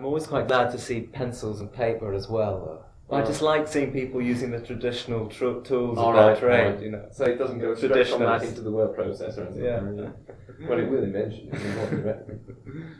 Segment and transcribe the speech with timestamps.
[0.00, 2.82] I'm always quite glad to see pencils and paper as well.
[3.10, 3.16] Though.
[3.18, 6.74] I just like seeing people using the traditional tr- tools of their right, trade.
[6.74, 6.82] right.
[6.82, 9.64] You know, So it doesn't go straight from that into the word processor or anything.
[9.98, 10.66] Yeah.
[10.66, 11.50] Well, it will eventually.
[11.52, 12.96] I mean, what do you reckon?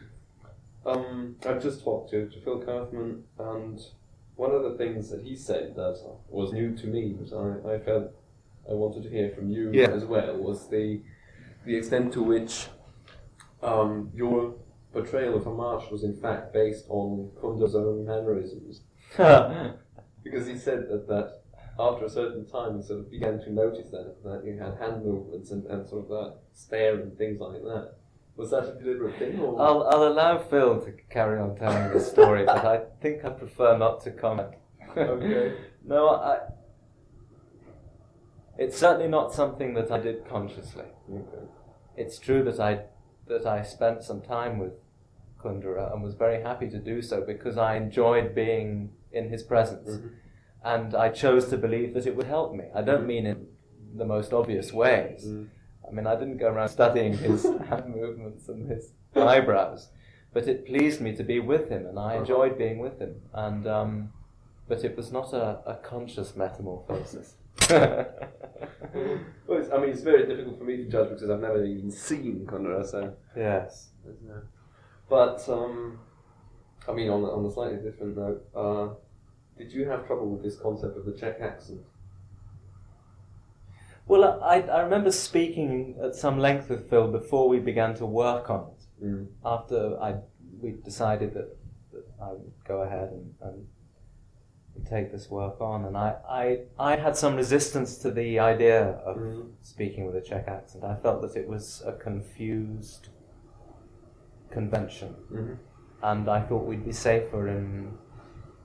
[0.87, 3.81] um, I've just talked to, to Phil Kaufman, and
[4.37, 5.99] one of the things that he said that
[6.29, 8.11] was new to me, that I, I felt
[8.71, 9.89] I wanted to hear from you Yeah.
[9.89, 11.01] as well, was the
[11.65, 12.67] the extent to which
[13.63, 14.55] um, your
[14.93, 18.83] portrayal of Hamash was in fact based on Kundera's own mannerisms.
[20.23, 21.41] Because he said that, that
[21.79, 25.03] after a certain time he sort of began to notice that, that you had hand
[25.03, 27.95] movements and, and sort of that stare and things like that.
[28.37, 29.39] Was that a deliberate thing?
[29.41, 29.61] Or?
[29.61, 33.77] I'll, I'll allow Phil to carry on telling the story, but I think I prefer
[33.77, 34.55] not to comment.
[34.97, 35.57] Okay.
[35.85, 36.39] no, I.
[38.59, 40.85] It's certainly not something that I did consciously.
[41.11, 41.47] Okay.
[41.97, 42.81] It's true that I
[43.27, 44.73] that I spent some time with
[45.43, 49.89] Kundera and was very happy to do so because I enjoyed being in his presence,
[49.97, 50.11] Mhm.
[50.65, 52.65] and I chose to believe that it would help me.
[52.75, 53.47] I don't mean in
[53.97, 55.27] the most obvious ways.
[55.27, 55.49] Mm.
[55.89, 59.91] I mean, I didn't go around studying his hand movements and his eyebrows,
[60.33, 63.21] but it pleased me to be with him, and I enjoyed being with him.
[63.33, 64.13] And um,
[64.69, 67.35] but it was not a, a conscious metamorphosis.
[69.47, 71.91] Well, it's, I mean, it's very difficult for me to judge because I've never even
[71.91, 73.15] seen Kundera, so.
[73.37, 73.91] yes.
[75.11, 75.99] But um,
[76.89, 78.89] I mean, on, on a slightly different note, uh,
[79.59, 81.81] did you have trouble with this concept of the Czech accent?
[84.07, 88.49] Well, I, I remember speaking at some length with Phil before we began to work
[88.51, 89.05] on it.
[89.05, 89.27] Mm.
[89.45, 90.15] After I
[90.61, 91.57] we decided that,
[91.93, 96.97] that I would go ahead and, and take this work on, and I, I I
[96.97, 99.51] had some resistance to the idea of Mhm.
[99.63, 100.85] speaking with a Czech accent.
[100.85, 103.09] I felt that it was a confused
[104.51, 105.55] convention, Mm-hmm.
[106.03, 107.97] and I thought we'd be safer in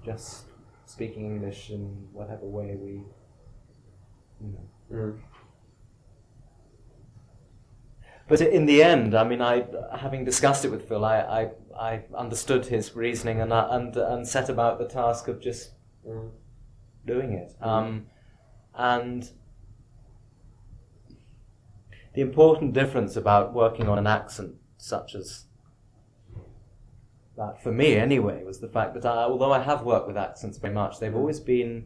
[0.03, 0.45] just
[0.85, 2.91] speaking English in whatever way we,
[4.41, 4.69] you know.
[4.91, 5.19] Mm.
[8.27, 12.01] But in the end, I mean, I having discussed it with Phil, I, I, I
[12.17, 15.71] understood his reasoning and, I, and and set about the task of just
[16.07, 16.29] Mm.
[17.05, 17.55] doing it.
[17.61, 18.05] Um,
[18.75, 19.27] and
[22.13, 25.45] the important difference about working on an accent such as
[27.37, 30.57] that, for me anyway, was the fact that I, although I have worked with accents
[30.57, 31.85] very much, they've always been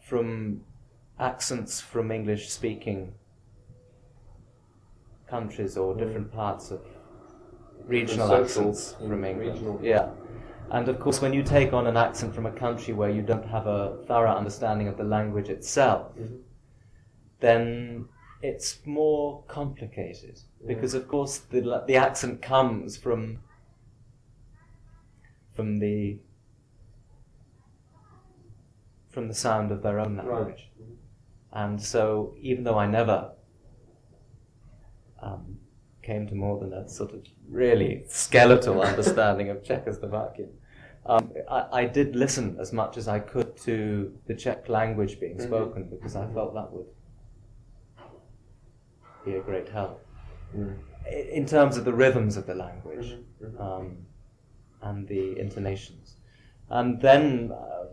[0.00, 0.62] from
[1.18, 3.14] accents from English speaking
[5.28, 6.80] countries or different parts of
[7.86, 9.52] regional accents mm, from England.
[9.52, 9.80] regional.
[9.82, 10.10] Yeah.
[10.70, 13.46] And of course, when you take on an accent from a country where you don't
[13.46, 16.40] have a thorough understanding of the language itself, Mhm.
[17.40, 18.08] then
[18.42, 23.38] it's more complicated because, of course, the the accent comes from
[25.54, 26.18] from the
[29.10, 30.88] from the sound of their own language, Right.
[31.52, 33.32] and so even though I never
[35.22, 35.58] um,
[36.02, 40.48] came to more than a sort of really skeletal understanding of Czechoslovakian.
[41.04, 45.36] Um, I, I did listen as much as I could to the Czech language being
[45.36, 45.42] Mhm.
[45.42, 46.86] spoken because I felt that would
[49.24, 50.04] be a great help
[50.54, 50.76] Mm.
[51.32, 53.60] In terms of the rhythms of the language Mhm, mhm.
[53.60, 53.96] um,
[54.82, 56.16] and the intonations.
[56.68, 57.84] And then, uh,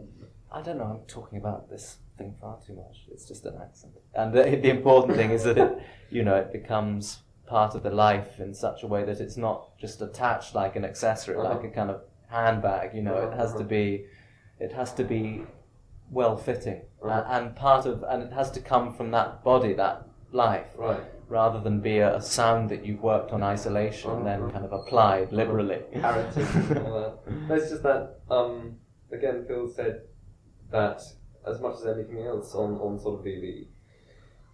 [0.51, 2.97] I don't know, I'm talking about this thing far too much.
[3.11, 3.93] It's just an accent.
[4.13, 7.89] And the, the important thing is that it, you know, it becomes part of the
[7.89, 11.55] life in such a way that it's not just attached like an accessory, Uh-huh.
[11.55, 12.93] like a kind of handbag.
[12.93, 13.67] You know, it has to Uh-huh.
[13.67, 14.05] be,
[14.59, 15.43] it has to be
[16.11, 17.23] well fitting, Uh-huh.
[17.27, 21.01] and part of, and it has to come from that body, that life Right.
[21.29, 24.73] Rather than be a, a sound that you've worked on isolation and then kind of
[24.73, 25.79] applied liberally.
[25.93, 27.31] Parroting and all that.
[27.47, 28.75] No, it's just that, um,
[29.11, 30.01] again, Phil said
[30.71, 31.01] that
[31.47, 33.67] as much as anything else on, on sort of the,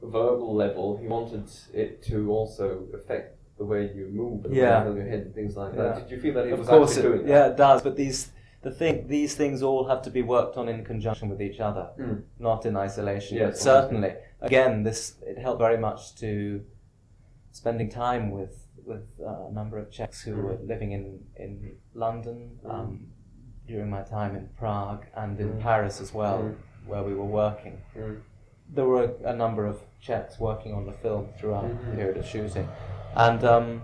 [0.02, 4.84] the verbal level, he wanted it to also affect the way you move and Yeah.
[4.86, 5.84] your head and things like Yeah.
[5.84, 6.10] that.
[6.10, 7.82] Did you feel that he of was course, actually it, doing yeah, it does.
[7.82, 8.32] But these
[8.64, 11.90] the thing these things all have to be worked on in conjunction with each other.
[12.00, 12.24] Mm.
[12.40, 13.38] not in isolation.
[13.38, 14.14] Yes, certainly,
[14.46, 16.64] again, this it helped very much to
[17.52, 18.56] spending time with
[18.86, 21.06] with uh, a number of Czechs who were living in
[21.44, 21.52] in
[21.94, 22.72] London Mm.
[22.74, 23.08] um,
[23.68, 25.62] during my time in Prague and in Mm.
[25.62, 26.40] Paris as well,
[26.86, 27.76] where we were working.
[28.76, 32.26] There were a, a number of Czechs working on the film throughout the period of
[32.26, 32.68] shooting,
[33.16, 33.82] and um,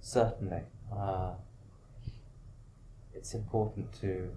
[0.00, 1.32] certainly uh,
[3.14, 4.30] it's important to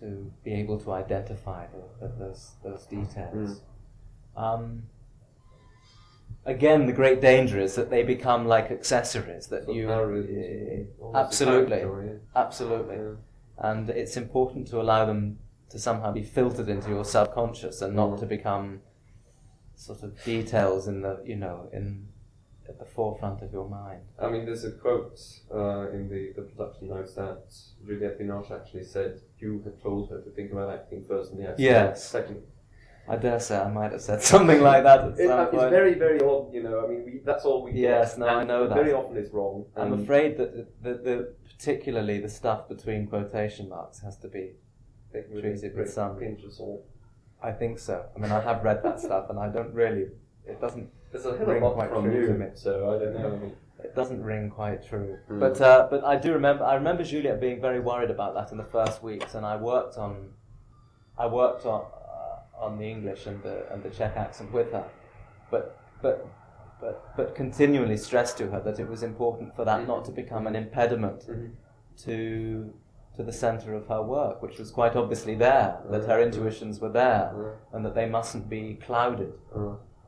[0.00, 3.60] to be able to identify the, the, those those details.
[4.36, 4.84] Um,
[6.44, 11.78] again, the great danger is that they become like accessories that of you uh, absolutely,
[11.78, 13.12] character, absolutely, yeah.
[13.70, 15.38] and it's important to allow them
[15.70, 18.20] to somehow be filtered into your subconscious and not Mm.
[18.20, 18.80] to become
[19.76, 22.06] sort of details in the you know in
[22.68, 24.00] at the forefront of your mind.
[24.18, 25.20] I mean, there's a quote
[25.54, 27.44] uh, in the, the production notes that
[27.86, 31.50] Juliette Binoche actually said you had told her to think about acting first and the
[31.50, 32.08] acting Yes.
[32.08, 32.42] second.
[33.06, 35.70] I dare say I might have said something like that at It, it's point.
[35.70, 36.84] very, very odd, you know.
[36.84, 38.74] I mean, we, that's all we Yes, no, I know that.
[38.74, 39.66] Very often it's wrong.
[39.76, 44.52] I'm afraid that the, the, the particularly the stuff between quotation marks has to be.
[45.12, 46.82] treated with some- pinch of salt.
[47.42, 48.06] I think so.
[48.16, 50.06] I mean, I have read that stuff, and I don't really.
[50.46, 50.88] It doesn't.
[51.14, 52.46] A Ring of a lot quite from true you, to me.
[52.54, 53.52] so I don't know.
[53.82, 55.18] It doesn't ring quite true.
[55.30, 55.38] Mm.
[55.40, 56.64] But uh, but I do remember.
[56.64, 59.96] I remember Juliette being very worried about that in the first weeks, and I worked
[59.96, 60.30] on.
[61.16, 64.84] I worked on uh, on the English and the and the Czech accent with her,
[65.50, 66.26] but but.
[66.80, 70.46] But, but continually stressed to her that it was important for that not to become
[70.46, 71.52] an impediment Mhm.
[72.04, 72.74] to
[73.16, 76.90] to the centre of her work, which was quite obviously there, that her intuitions were
[76.90, 77.32] there,
[77.72, 79.32] and that they mustn't be clouded.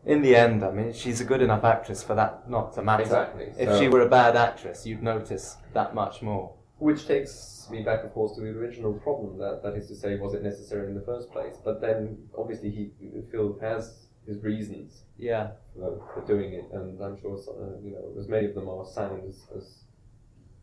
[0.06, 3.02] In the end, I mean, she's a good enough actress for that not to matter.
[3.02, 6.54] Exactly, If so- she were a bad actress, you'd notice that much more.
[6.78, 9.38] Which takes me back, of course, to the original problem.
[9.38, 11.56] That that is to say, was it necessary in the first place?
[11.64, 12.90] But then, obviously, he
[13.32, 15.52] Phil has his reasons Yeah.
[15.74, 18.84] for, for doing it, and I'm sure uh, you know as many of them are
[18.84, 19.84] sound as as,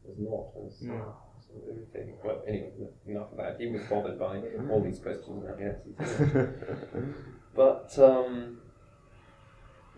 [0.09, 0.81] as not as.
[0.83, 0.87] Mm.
[0.87, 1.15] so.
[2.23, 2.71] Well, anyway,
[3.07, 3.59] enough of that.
[3.59, 4.41] He was bothered by
[4.71, 5.43] all these questions.
[5.51, 5.79] I guess.
[7.55, 8.57] But um,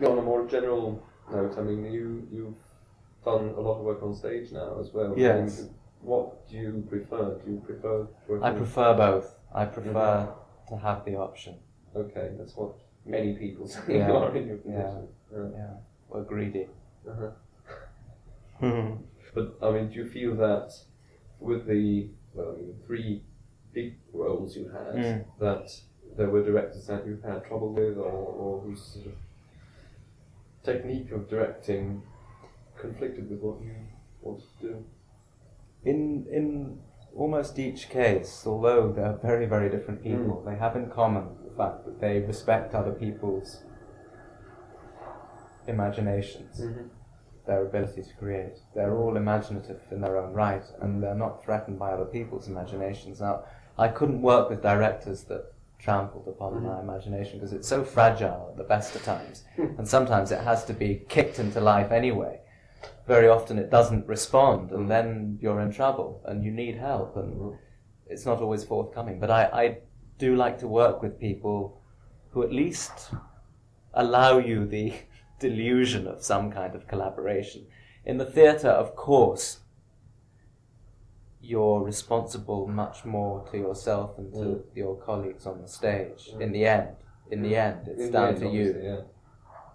[0.03, 1.01] on a more general
[1.31, 2.53] note, I mean, you you've
[3.23, 5.13] done a lot of work on stage now as well.
[5.13, 5.61] I Yes.
[5.61, 5.69] mean,
[6.01, 7.39] what do you prefer?
[7.45, 8.07] Do you prefer?
[8.41, 9.35] I prefer both.
[9.53, 10.33] I prefer
[10.69, 11.55] to have the option.
[11.95, 12.73] Okay, that's what
[13.05, 14.11] many people say Yeah.
[14.11, 15.07] are in your position.
[15.31, 15.47] Yeah.
[15.55, 15.73] Yeah.
[16.09, 16.67] We're greedy.
[17.09, 17.31] Uh-huh.
[19.33, 20.71] But I mean, do you feel that
[21.41, 23.21] with the well, I mean, three
[23.73, 25.25] big roles you had, Mm.
[25.39, 25.67] that
[26.17, 28.11] there were directors that you've had trouble with, or,
[28.41, 29.13] or whose sort of
[30.65, 32.01] technique of directing
[32.77, 33.75] conflicted with what you
[34.21, 34.85] wanted to do?
[35.85, 36.79] in in
[37.15, 40.11] almost each case, although they're very very different hmm.
[40.11, 43.63] people, they have in common the fact that they respect other people's
[45.67, 46.87] imaginations, mm-hmm.
[47.47, 48.57] their ability to create.
[48.75, 53.21] They're all imaginative in their own right, and they're not threatened by other people's imaginations.
[53.21, 53.45] Now,
[53.77, 56.67] I couldn't work with directors that trampled upon mm-hmm.
[56.67, 59.67] my imagination because it's so fragile at the best of times, hmm.
[59.77, 62.39] and sometimes it has to be kicked into life anyway.
[63.07, 64.87] Very often it doesn't respond, and hmm.
[64.87, 67.55] then you're in trouble and you need help, and hmm.
[68.07, 69.19] it's not always forthcoming.
[69.19, 69.77] But I, I
[70.17, 71.81] do like to work with people
[72.31, 73.11] who at least
[73.93, 74.93] allow you the
[75.39, 77.65] delusion of some kind of collaboration.
[78.05, 79.59] In the theatre, of course,
[81.45, 84.63] you're responsible much more to yourself and to Mm.
[84.75, 86.29] your colleagues on the stage.
[86.39, 86.95] In the end,
[87.29, 88.79] in the end, it's In down end, to you.
[88.81, 89.01] Yeah.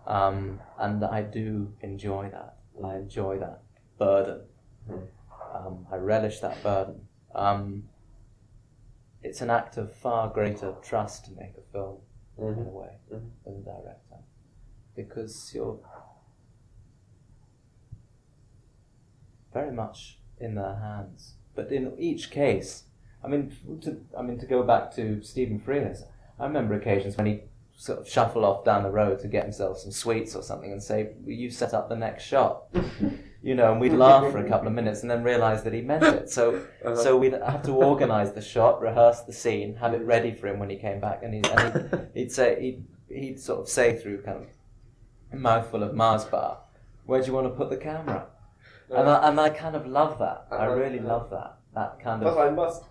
[0.06, 2.56] Um, and I do enjoy that.
[2.82, 3.62] I enjoy that
[3.99, 4.46] burden.
[4.88, 5.06] Mhm.
[5.55, 7.06] Um, I relish that burden.
[7.34, 7.88] Um,
[9.22, 11.99] it's an act of far greater trust to make a film,
[12.38, 13.31] in a way, Mhm.
[13.46, 14.19] as a director,
[14.94, 15.78] because you're
[19.52, 21.37] very much in their hands.
[21.55, 22.84] But in each case,
[23.25, 26.03] I mean, to, I mean to go back to Stephen Frears,
[26.39, 27.41] I remember occasions when he
[27.77, 30.82] sort of shuffle off down the road to get himself some sweets or something and
[30.82, 32.65] say, "Will you set up the next shot?"
[33.43, 35.81] you know, and we'd laugh for a couple of minutes and then realise that he
[35.81, 36.29] meant it.
[36.31, 36.94] So, Uh-huh.
[36.94, 40.58] so we'd have to organise the shot, rehearse the scene, have it ready for him
[40.58, 43.96] when he came back, and, he, and he'd, he'd say he'd, he'd sort of say
[43.96, 44.46] through kind of
[45.32, 46.58] a mouthful of Mars bar,
[47.06, 48.27] "Where do you want to put the camera?"
[48.91, 50.47] And I, and I kind of love that.
[50.51, 50.75] I Uh-huh.
[50.75, 51.59] really love that.
[51.75, 52.85] That kind But of I must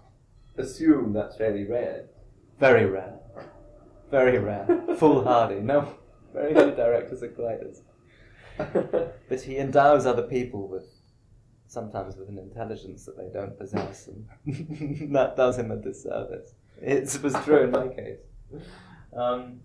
[0.57, 2.05] assume that's fairly rare.
[2.59, 3.19] very rare,
[4.11, 4.65] very rare,
[4.97, 5.59] foolhardy.
[5.61, 5.93] No,
[6.33, 7.27] very few directors are
[7.69, 7.81] as.
[9.29, 10.85] But he endows other people with
[11.67, 14.25] sometimes with an intelligence that they don't possess, and
[15.15, 16.53] that does him a disservice.
[16.81, 18.19] It was true in my case.
[19.13, 19.61] Um,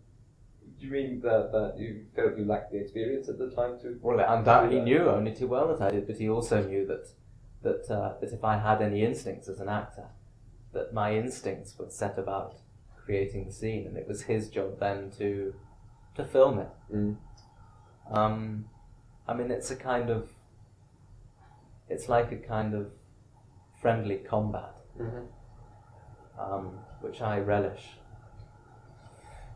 [0.84, 3.98] Do you mean that, that you felt you lacked the experience at the time to?
[4.02, 7.08] well, undoubtedly, he knew only too well that I did, but he also knew that
[7.62, 10.08] that uh, that if I had any instincts as an actor,
[10.74, 12.56] that my instincts would set about
[13.02, 15.54] creating the scene, and it was his job then to
[16.16, 16.68] to film it.
[16.92, 17.16] Mm.
[18.10, 18.66] Um,
[19.26, 20.28] I mean, it's a kind of,
[21.88, 22.90] it's like a kind of
[23.80, 25.26] friendly combat, Mhm.
[26.38, 27.96] um, which I relish.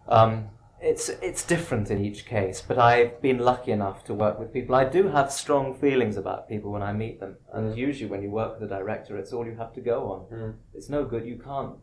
[0.08, 0.48] Um,
[0.80, 4.74] it's it's different in each case, but I've been lucky enough to work with people.
[4.74, 7.76] I do have strong feelings about people when I meet them, and Mm.
[7.76, 10.20] usually when you work with a director, it's all you have to go on.
[10.38, 10.54] Mm.
[10.74, 11.24] It's no good.
[11.26, 11.76] You can't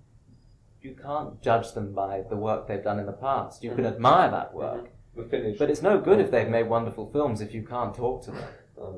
[0.81, 3.63] you can't judge them by the work they've done in the past.
[3.63, 3.93] You can Mhm.
[3.93, 4.89] admire that work,
[5.31, 5.57] finish.
[5.57, 8.43] but it's no good if they've made wonderful films if you can't talk to them.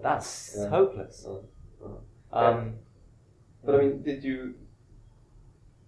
[0.02, 0.68] That's Yeah.
[0.70, 1.26] hopeless.
[2.32, 2.80] Um,
[3.64, 4.56] But I mean, did you?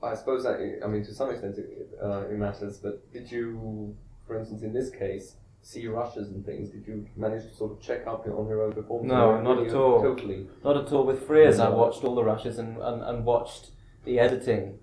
[0.01, 2.77] I suppose that I mean, to some extent, it, uh, it matters.
[2.77, 6.69] But did you, for instance, in this case, see rushes and things?
[6.69, 9.09] Did you manage to sort of check up on your own performance?
[9.09, 10.01] No, not at all.
[10.01, 10.47] Totally.
[10.63, 11.05] Not at all.
[11.05, 13.71] With Frears, I watched all the rushes and, and, and watched
[14.05, 14.79] the editing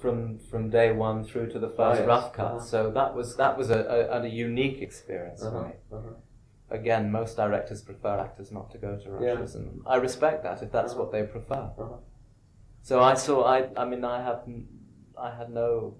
[0.00, 2.06] from from day one through to the first Ah, yes.
[2.06, 2.46] rough cut.
[2.56, 2.60] Uh-huh.
[2.60, 3.78] So that was that was a,
[4.10, 5.74] a, a unique experience for Uh-huh, me.
[5.92, 6.14] uh-huh.
[6.70, 9.30] Again, most directors prefer actors not to go to Yeah.
[9.34, 11.02] rushes, and I respect that if that's Uh-huh.
[11.04, 11.70] what they prefer.
[12.86, 13.42] So I saw.
[13.42, 14.38] I I mean, I had
[15.18, 15.96] I had no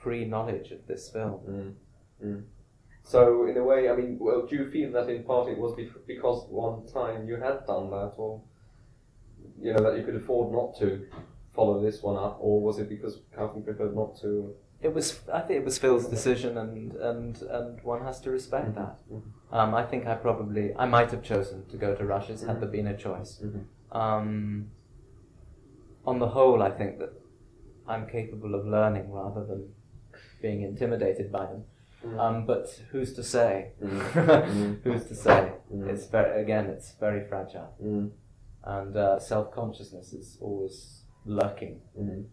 [0.00, 1.40] pre knowledge of this film.
[1.46, 1.74] Mm.
[2.26, 2.42] Mm.
[3.02, 5.74] So in a way, I mean, well, do you feel that in part it was
[6.06, 8.40] because one time you had done that, or
[9.60, 11.06] you know that you could afford not to
[11.54, 14.54] follow this one up, or was it because Kaufman preferred not to?
[14.80, 15.20] It was.
[15.30, 18.76] I think it was Phil's decision, and and and one has to respect Mhm.
[18.76, 18.96] that.
[19.12, 19.22] Mhm.
[19.52, 22.60] Um, I think I probably I might have chosen to go to rushes had Mhm.
[22.60, 23.42] there been a choice.
[23.44, 23.64] Mhm.
[24.04, 24.70] Um,
[26.22, 27.12] the whole, I think that
[27.92, 29.62] I'm capable of learning rather than
[30.40, 31.64] being intimidated by them.
[32.04, 32.18] Mhm.
[32.22, 33.52] Um, but who's to say?
[33.82, 34.80] Mhm.
[34.84, 35.40] who's to say?
[35.72, 35.88] Mhm.
[35.92, 38.10] It's very again, it's very fragile, Mm.
[38.76, 40.76] and uh, self consciousness is always
[41.24, 42.24] lurking Mm.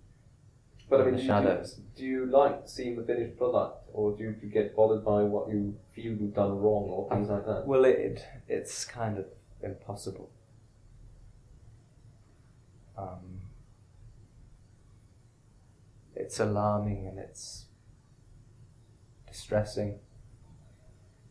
[0.89, 1.67] But I in mean, the do shadows.
[1.77, 5.03] You, do you like seeing the finished product, or do you, do you get bothered
[5.05, 5.61] by what you
[5.93, 7.61] feel you've done wrong, or things like that?
[7.71, 8.25] Well, it
[8.57, 9.25] it's kind of
[9.61, 10.29] impossible.
[12.97, 13.38] Um,
[16.29, 17.65] it's alarming and it's
[19.25, 19.97] distressing.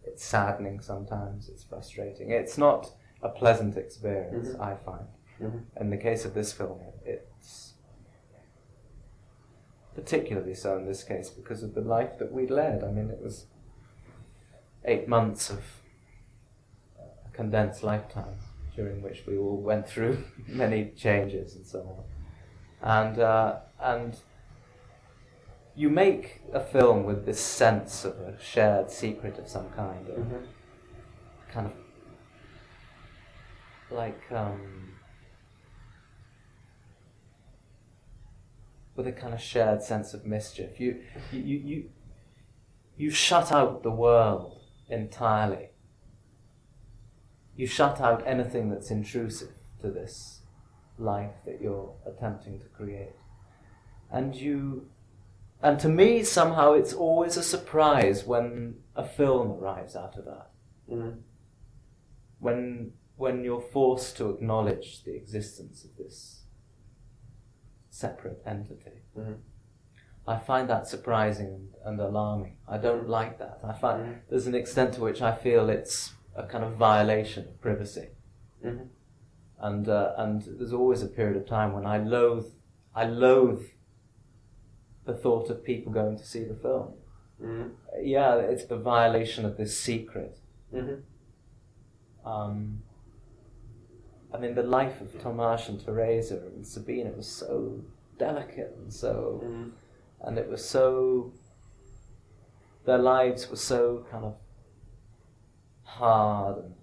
[0.02, 1.49] It's saddening sometimes.
[1.49, 2.33] It's frustrating.
[2.33, 2.90] It's not
[3.23, 4.49] a pleasant experience.
[4.49, 4.61] Mhm.
[4.61, 5.07] I find.
[5.40, 5.62] Mhm.
[5.81, 7.75] In the case of this film, it's
[9.95, 12.83] particularly so in this case because of the life that we led.
[12.83, 13.47] I mean, it was
[14.85, 15.62] eight months of
[16.99, 18.35] a condensed lifetime
[18.75, 22.05] during which we all went through many changes and so on.
[22.81, 24.19] And uh, and
[25.78, 30.47] you make a film with this sense of a shared secret of some kind, Mhm.
[31.52, 31.73] kind of
[33.90, 34.99] like um,
[38.97, 40.80] with a kind of shared sense of mischief.
[40.80, 41.90] You you you you,
[42.97, 45.70] you shut out the world entirely.
[47.54, 50.42] You shut out anything that's intrusive to this
[50.99, 53.14] life that you're attempting to create.
[54.11, 54.88] And you
[55.62, 60.50] and to me somehow it's always a surprise when a film arrives out of that
[60.90, 61.22] Mhm.
[62.38, 66.44] when when you're forced to acknowledge the existence of this
[67.90, 69.02] separate entity.
[69.16, 69.38] Mhm.
[70.26, 72.58] I find that surprising and, and alarming.
[72.68, 73.58] I don't like that.
[73.64, 74.20] I find Mhm.
[74.28, 78.10] there's an extent to which I feel it's a kind of violation of privacy,
[78.64, 78.88] Mhm.
[79.58, 82.52] and uh, and there's always a period of time when I loathe
[82.94, 83.66] I loathe
[85.08, 86.92] the thought of people going to see the film.
[87.40, 87.70] Mhm.
[88.02, 90.38] Yeah, it's the violation of this secret.
[90.72, 91.02] Mhm.
[92.24, 92.82] Um,
[94.32, 97.80] I mean, the life of Tomasz and Tereza and Sabina was so
[98.18, 99.72] delicate and so, Mhm.
[100.20, 101.32] and it was so.
[102.84, 104.36] Their lives were so kind of
[105.84, 106.74] hard and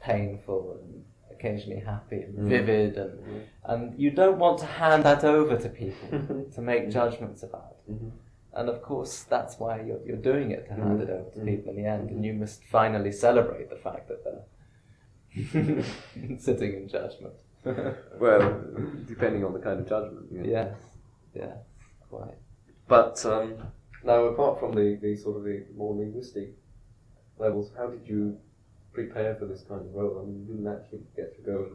[0.00, 1.04] painful and
[1.44, 2.48] occasionally happy and Mm.
[2.48, 3.40] vivid and Mhm.
[3.64, 6.08] and you don't want to hand that over to people
[6.54, 7.76] to make judgments about.
[7.90, 8.10] Mhm.
[8.56, 11.02] And of course, that's why you're, you're doing it to hand Mm.
[11.04, 11.46] it over to Mm.
[11.46, 14.44] people in the end, and you must finally celebrate the fact that they're
[16.38, 17.34] sitting in judgment.
[18.20, 18.42] Well,
[19.08, 20.26] depending on the kind of judgment.
[20.30, 20.48] you know.
[20.58, 20.74] yes,
[21.34, 21.56] yes,
[22.10, 22.38] quite.
[22.86, 23.54] But um,
[24.04, 26.48] now, apart from the, the sort of the more linguistic
[27.38, 28.22] levels, how did you
[28.94, 30.20] prepare for this kind of role?
[30.22, 31.74] I mean, you didn't actually get to go and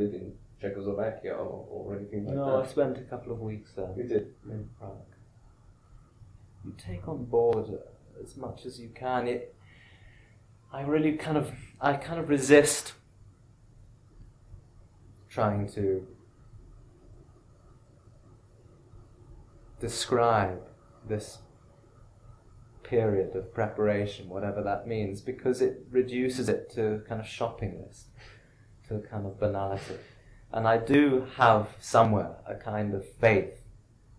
[0.00, 2.40] live in Czechoslovakia or, or anything like that.
[2.40, 4.34] No, I spent a couple of weeks there You did.
[4.50, 4.96] in Prague.
[6.64, 7.66] You take on board
[8.22, 9.26] as much as you can.
[9.28, 9.54] It,
[10.72, 12.92] I really kind of, I kind of resist
[15.30, 16.06] trying to
[19.80, 20.60] describe
[21.08, 21.38] this
[22.88, 28.06] period of preparation, whatever that means, because it reduces it to kind of shopping list,
[28.86, 29.96] to a kind of banality.
[30.52, 33.60] And I do have somewhere a kind of faith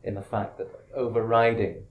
[0.04, 1.86] in the fact that overriding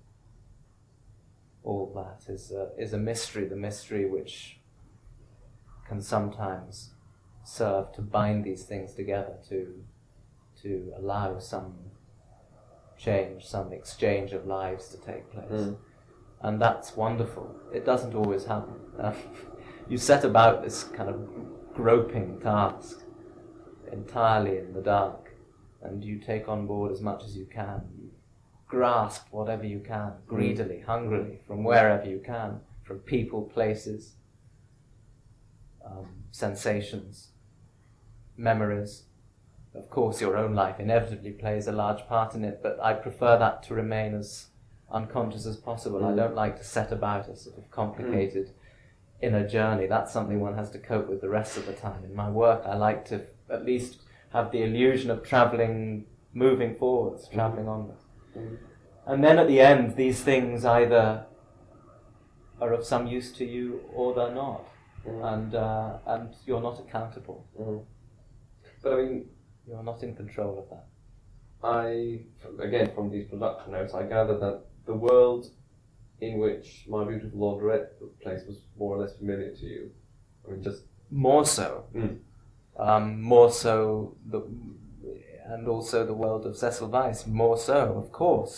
[1.64, 4.58] all that is a, is a mystery, the mystery which
[5.86, 6.90] can sometimes
[7.44, 9.84] serve to bind these things together, to,
[10.62, 11.74] to allow some
[12.96, 15.50] change, some exchange of lives to take place.
[15.50, 15.76] Mm.
[16.40, 17.54] And that's wonderful.
[17.72, 18.74] It doesn't always happen.
[18.98, 19.12] Uh,
[19.88, 21.28] you set about this kind of
[21.74, 23.02] groping task
[23.92, 25.30] entirely in the dark,
[25.82, 27.82] and you take on board as much as you can.
[27.96, 28.10] You
[28.66, 34.14] grasp whatever you can, greedily, hungrily, from wherever you can, from people, places,
[35.84, 37.28] um, sensations,
[38.36, 39.04] memories.
[39.74, 43.38] Of course, your own life inevitably plays a large part in it, but I prefer
[43.38, 44.48] that to remain as
[44.90, 46.04] unconscious as possible.
[46.04, 46.16] I Mm.
[46.16, 48.50] don't like to set about a sort of complicated
[49.20, 49.86] inner journey.
[49.86, 52.04] That's something one has to cope with the rest of the time.
[52.04, 57.28] In my work, I like to at least have the illusion of traveling, moving forwards,
[57.28, 58.04] traveling onwards.
[58.36, 58.58] Mm.
[59.06, 61.26] And then at the end, these things either
[62.60, 64.64] are of some use to you or they're not,
[65.06, 65.32] Mm.
[65.32, 67.46] and uh, and you're not accountable.
[67.58, 67.84] Mm.
[68.82, 69.28] But I mean,
[69.66, 70.86] You're not in control of that.
[71.62, 72.20] I
[72.58, 75.42] again from these production notes, I gather that the world
[76.26, 79.82] in which My Beautiful Laundrette took place was more or less familiar to you.
[80.44, 82.18] I mean, just More so, Mm.
[82.86, 83.04] um,
[83.34, 83.72] more so,
[84.32, 84.40] the,
[85.52, 87.26] and also the world of Cecil Vyse.
[87.26, 88.54] More so, of course.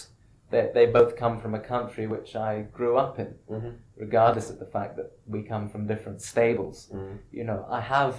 [0.51, 3.73] They they both come from a country which I grew up in, mm-hmm.
[4.05, 6.77] regardless of the fact that we come from different stables.
[6.93, 7.19] Mm.
[7.39, 8.17] you know, I have,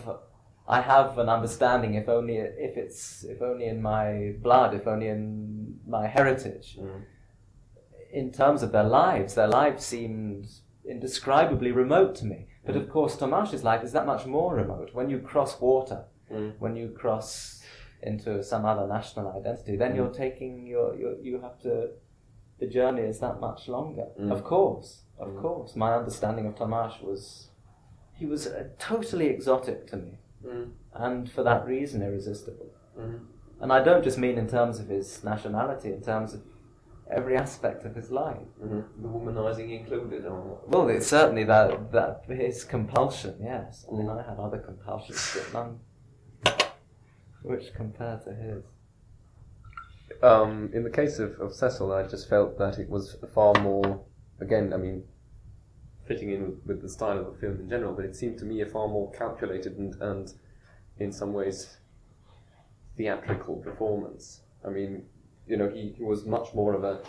[0.78, 2.38] I have an understanding, if only
[2.70, 4.08] if it's if only in my
[4.46, 5.24] blood, if only in
[5.96, 7.02] my heritage, Mm.
[8.14, 9.36] In terms of their lives.
[9.36, 10.48] Their lives seemed
[10.86, 12.48] indescribably remote to me.
[12.66, 14.90] But of course, Tomáš's life is that much more remote.
[14.94, 16.54] When you cross water, Mm.
[16.60, 17.62] when you cross
[18.02, 21.90] into some other national identity, then you're taking your, your you have to.
[22.60, 24.08] The journey is that much longer.
[24.20, 24.32] Mm.
[24.32, 25.42] Of course, of Mm.
[25.42, 25.76] course.
[25.76, 27.50] My understanding of Tomáš was,
[28.14, 30.72] he was uh, totally exotic to me Mm.
[30.94, 32.70] and for that reason irresistible.
[32.98, 33.20] Mm.
[33.62, 36.42] And I don't just mean in terms of his nationality, in terms of
[37.12, 38.38] every aspect of his life.
[38.64, 38.86] Mm.
[39.02, 43.36] The womanizing included, or Well, it's certainly that that his compulsion.
[43.42, 45.80] Yes, I mean I had other compulsions, but none
[47.44, 48.64] which compare to his.
[50.22, 54.04] Um, in the case of, of Cecil, I just felt that it was far more,
[54.40, 55.04] again, I mean,
[56.08, 58.46] fitting in with, with the style of the film in general, but it seemed to
[58.46, 60.34] me a far more calculated and, and
[61.00, 61.78] in some ways,
[62.98, 64.42] theatrical performance.
[64.66, 65.06] I mean,
[65.48, 67.00] you know, he, he was much more of a,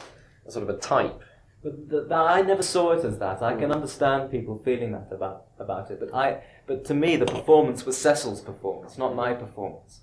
[0.47, 1.21] a sort of a type.
[1.62, 3.40] But th- th- I never saw it as that.
[3.42, 7.27] I can understand people feeling that about about it, but I but to me the
[7.27, 10.01] performance was Cecil's performance, not my performance.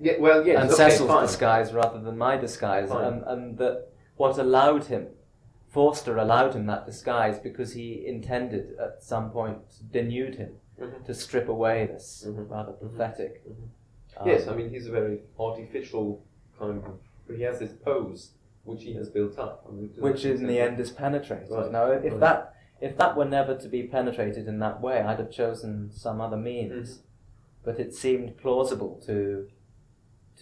[0.00, 3.04] Yeah, well, yes, and Cecil's disguise rather than my disguise, Fine.
[3.04, 5.08] and, and that what allowed him,
[5.68, 11.04] Forster allowed him that disguise because he intended at some point to denude him, Mhm.
[11.04, 12.48] to strip away this Mhm.
[12.50, 13.46] rather pathetic.
[13.46, 13.68] Mhm.
[14.16, 16.22] um, Yes, I mean, he's a very artificial
[16.58, 16.98] kind of,
[17.30, 18.32] but he has this pose
[18.64, 19.64] which he has built up.
[19.68, 21.50] I mean, which in the end is penetrated.
[21.50, 21.72] Right.
[21.72, 22.20] Now, if Right.
[22.20, 26.20] that if that were never to be penetrated in that way, I'd have chosen some
[26.20, 26.98] other means.
[26.98, 27.02] Mhm.
[27.62, 29.48] But it seemed plausible to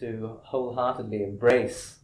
[0.01, 1.99] to wholeheartedly embrace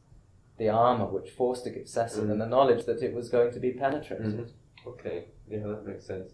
[0.56, 2.30] the armor which forced Cecil, Mhm.
[2.32, 4.26] and the knowledge that it was going to be penetrated.
[4.26, 4.50] Mhm.
[4.86, 6.32] Okay, yeah, that makes sense.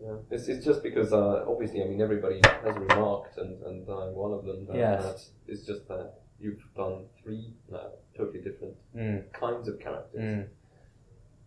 [0.00, 4.14] Yeah, it's, it's just because uh, obviously, I mean, everybody has remarked, and, and I'm
[4.14, 4.66] one of them.
[4.66, 5.02] That, Yes.
[5.04, 9.32] that it's just that you've done three now totally different Mm.
[9.32, 10.20] kinds of characters.
[10.20, 10.46] Mm.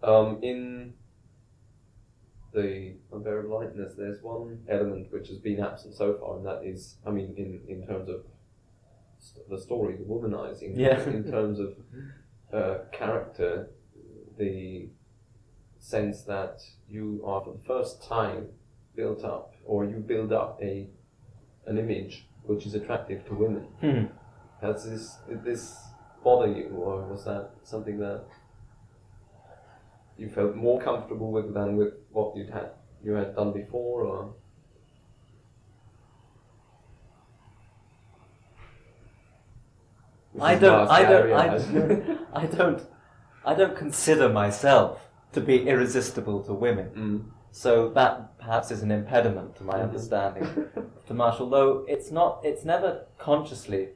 [0.01, 0.93] Um, in
[2.53, 6.97] the unbearable lightness, there's one element which has been absent so far, and that is,
[7.05, 8.23] I mean, in, in terms of
[9.19, 10.73] st- the story, the womanizing.
[10.75, 10.99] Yeah.
[11.09, 11.75] In terms of
[12.51, 13.69] uh, character,
[14.37, 14.89] the
[15.77, 18.47] sense that you are for the first time
[18.95, 20.87] built up, or you build up a
[21.67, 23.65] an image which is attractive to women.
[23.81, 24.05] Hmm.
[24.61, 25.77] Has this did this
[26.23, 28.25] bother you, or was that something that
[30.17, 32.71] you felt more comfortable with than with what you'd had
[33.03, 34.33] you had done before, or
[40.39, 40.87] I don't.
[40.89, 41.33] I don't.
[41.33, 42.81] I, don't- I don't.
[43.45, 44.99] I don't consider myself
[45.33, 46.89] to be irresistible to women.
[46.95, 47.31] Mm.
[47.51, 49.83] So that perhaps is an impediment to my Mhm.
[49.83, 50.43] understanding
[50.75, 53.89] of Tomasz, although it's not, it's never consciously,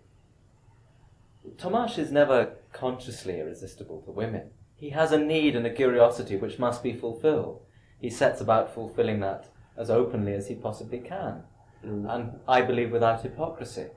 [1.58, 4.52] Tomasz is never consciously irresistible to women.
[4.76, 7.62] He has a need and a curiosity which must be fulfilled.
[8.00, 11.44] He sets about fulfilling that as openly as he possibly can.
[11.86, 12.14] Mm.
[12.14, 13.88] And I believe without hypocrisy.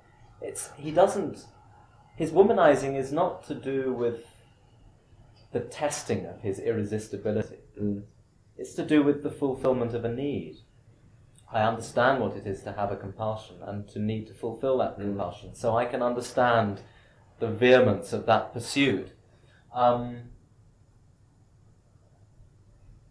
[0.40, 1.44] It's, he doesn't,
[2.16, 4.24] his womanizing is not to do with
[5.52, 7.59] the testing of his irresistibility.
[7.80, 8.02] Mm.
[8.56, 10.56] It's to do with the fulfillment of a need.
[11.52, 14.98] I understand what it is to have a compulsion and to need to fulfill that
[14.98, 15.02] Mm.
[15.02, 16.80] compulsion, so I can understand
[17.38, 19.12] the vehemence of that pursuit.
[19.75, 20.31] Um,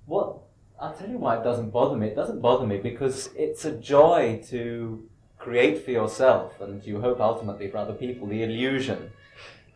[0.06, 0.40] what
[0.80, 2.08] I'll tell you why it doesn't bother me.
[2.08, 5.08] It doesn't bother me because it's a joy to
[5.38, 9.12] create for yourself, and you hope ultimately for other people, the illusion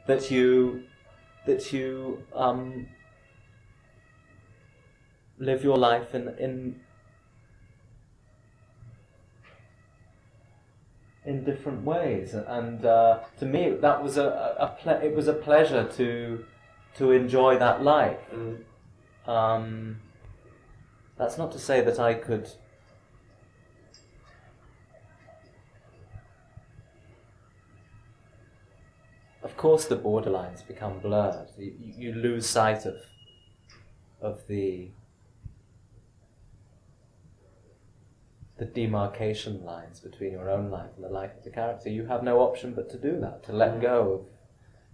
[0.08, 0.84] that you
[1.46, 2.88] that you um,
[5.38, 6.82] live your life in in
[11.30, 15.34] in different ways, and uh, to me that was a, a, ple- it was a
[15.34, 16.44] pleasure to
[16.98, 18.20] to enjoy that life.
[18.34, 18.64] Mm.
[19.32, 20.00] Um,
[21.20, 22.50] that's not to say that I could.
[29.44, 31.50] Of course, the borderlines become blurred.
[31.58, 32.98] You, you lose sight of
[34.20, 34.90] of the
[38.60, 41.90] the demarcation lines between your own life and the life of the character.
[41.90, 44.26] You have no option but to do that, to let go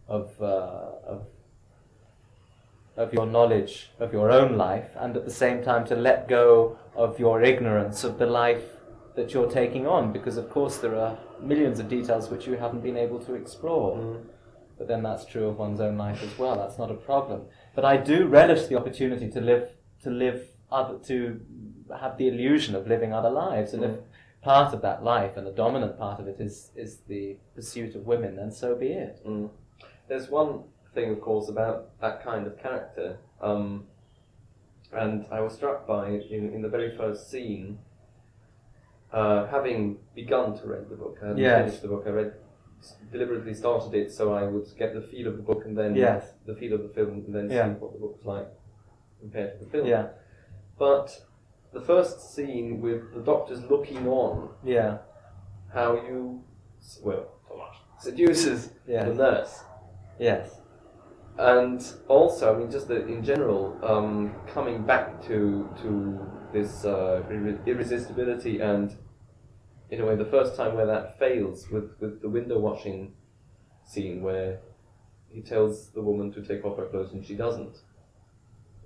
[0.08, 1.26] of of uh, of
[2.98, 6.78] of your knowledge of your own life and at the same time to let go
[6.96, 8.64] of your ignorance of the life
[9.16, 12.82] that you're taking on because of course there are millions of details which you haven't
[12.82, 14.24] been able to explore Mm.
[14.78, 17.42] but then that's true of one's own life as well that's not a problem
[17.76, 19.70] but I do relish the opportunity to live
[20.04, 20.40] to live
[20.76, 21.18] other to
[22.02, 24.04] have the illusion of living other lives and if Mm.
[24.42, 28.02] part of that life and the dominant part of it is is the pursuit of
[28.14, 29.50] women then so be it Mm.
[30.10, 30.52] There's one
[30.94, 33.88] thing, of course, about that kind of character, um,
[34.94, 36.04] and I was struck by
[36.36, 37.80] in, in the very first scene.
[39.12, 41.62] Uh, having begun to read the book, I hadn't Yes.
[41.64, 42.04] finished the book.
[42.06, 42.34] I read
[43.12, 46.34] deliberately started it so I would get the feel of the book and then Yes.
[46.46, 47.74] the feel of the film, and then Yeah.
[47.74, 48.48] see what the book was like
[49.22, 49.88] compared to the film.
[49.88, 50.08] yeah
[50.78, 51.26] But
[51.74, 55.00] the first scene with the doctors looking on, yeah
[55.74, 56.42] how you,
[57.04, 57.26] well,
[58.00, 59.08] seduces Yes.
[59.08, 59.64] the nurse.
[60.20, 60.62] yes
[61.38, 66.20] and also, I mean, just the, in general, um, coming back to to
[66.54, 67.24] this uh,
[67.66, 68.96] irresistibility, and
[69.90, 73.14] in a way, the first time where that fails with with the window washing
[73.84, 74.60] scene, where
[75.30, 77.80] he tells the woman to take off her clothes and she doesn't.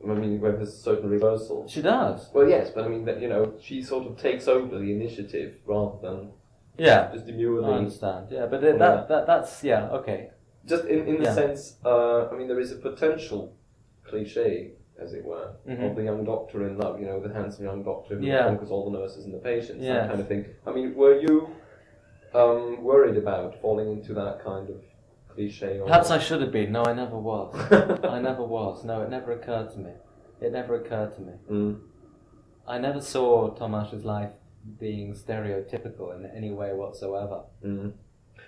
[0.03, 1.67] I mean, where there's a certain reversal.
[1.67, 4.77] she does Well, yes, but I mean that you know she sort of takes over
[4.77, 6.31] the initiative rather than
[6.77, 8.27] yeah just I demurely understand.
[8.31, 10.29] Yeah, but it, that, that that's yeah okay.
[10.65, 11.33] just in, in the Yeah.
[11.33, 13.53] sense, uh, I mean, there is a potential
[14.07, 15.89] cliche, as it were, Mhm.
[15.91, 18.43] of the young doctor in love, you know, the handsome young doctor who Yeah.
[18.45, 19.95] conquers all the nurses and the patients, Yes.
[19.95, 20.45] that kind of thing.
[20.67, 21.49] I mean, were you
[22.33, 24.77] um, worried about falling into that kind of
[25.33, 25.79] cliche?
[25.79, 26.71] Or Perhaps I should have been.
[26.71, 27.55] No, I never was.
[28.03, 28.83] I never was.
[28.83, 29.91] No, it never occurred to me.
[30.41, 31.33] It never occurred to me.
[31.51, 31.79] Mm.
[32.67, 34.31] I never saw Tomasz's life
[34.79, 37.43] being stereotypical in any way whatsoever.
[37.65, 37.93] Mm.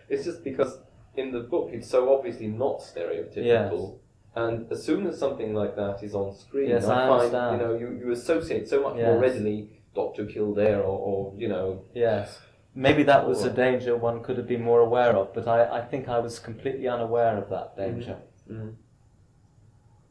[0.09, 0.79] It's just because
[1.15, 3.99] in the book it's so obviously not stereotypical.
[4.35, 7.77] And as soon as something like that is on screen, Yes, I find you know
[7.77, 12.39] you, you associate so much more readily Doctor Kildare or, or you know Yes.
[12.73, 15.81] Maybe that was a danger one could have been more aware of, but I, I
[15.81, 18.17] think I was completely unaware of that danger.
[18.49, 18.75] Mm.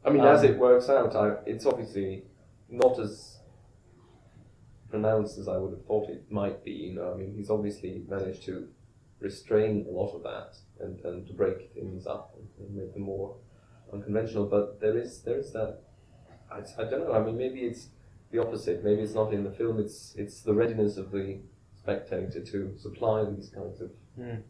[0.05, 2.23] I mean, as Um, it works out, I, it's obviously
[2.69, 3.39] not as
[4.89, 6.71] pronounced as I would have thought it might be.
[6.71, 8.67] You know, I mean, he's obviously managed to
[9.19, 13.03] restrain a lot of that and, and to break things up and, and make them
[13.03, 13.37] more
[13.91, 14.45] unconventional.
[14.45, 15.79] But there is there is that.
[16.51, 17.13] I, I don't know.
[17.13, 17.87] I mean, maybe it's
[18.31, 18.83] the opposite.
[18.83, 19.79] Maybe it's not in the film.
[19.79, 21.39] It's it's the readiness of the
[21.83, 24.43] spectator to supply these kinds of Mm.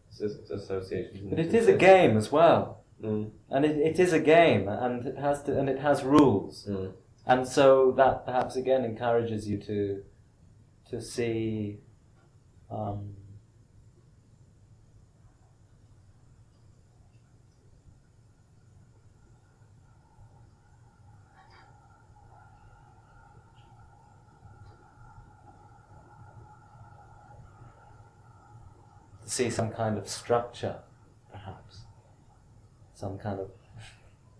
[0.51, 1.29] associations.
[1.29, 2.83] But it is a game as well.
[3.01, 3.29] Mm.
[3.49, 6.65] And it, it is a game, and it has to, and it has rules.
[6.67, 6.93] Mm.
[7.27, 10.03] And so that perhaps again encourages you to
[10.89, 11.79] to see
[12.69, 13.15] um,
[29.31, 30.75] see some kind of structure,
[31.31, 31.81] perhaps
[32.93, 33.49] some kind of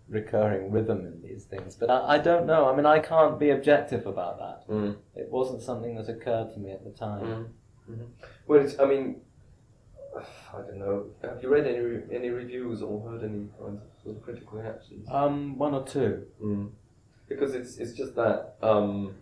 [0.08, 1.74] recurring rhythm in these things.
[1.74, 2.68] But I, I don't know.
[2.70, 4.68] I mean, I can't be objective about that.
[4.72, 4.96] Mm.
[5.16, 7.24] It wasn't something that occurred to me at the time.
[7.24, 7.46] Mm.
[7.90, 8.06] Mhm.
[8.46, 9.22] Well, it's, I mean,
[10.16, 11.06] I don't know.
[11.22, 14.58] Have you read any re- any reviews or heard any kinds of, sort of critical
[14.58, 15.08] reactions?
[15.10, 16.26] Um, one or two.
[16.40, 16.70] Mm.
[17.28, 19.14] Because it's it's just that um,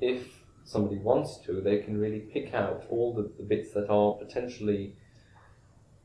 [0.00, 0.35] if
[0.66, 4.94] somebody wants to, they can really pick out all the, the bits that are potentially,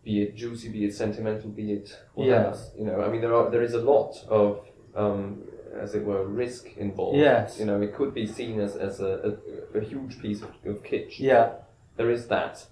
[0.06, 2.50] be it juicy, be it sentimental, be it whatever.
[2.52, 2.72] Yes.
[2.78, 5.44] You know, I mean, there are there is a lot of um,
[5.80, 7.18] as it were, risk involved.
[7.18, 7.58] Yes.
[7.60, 9.38] You know, it could be seen as, as a,
[9.74, 11.18] a, a huge piece of, of kitsch.
[11.20, 11.54] Yeah,
[11.98, 12.66] There is that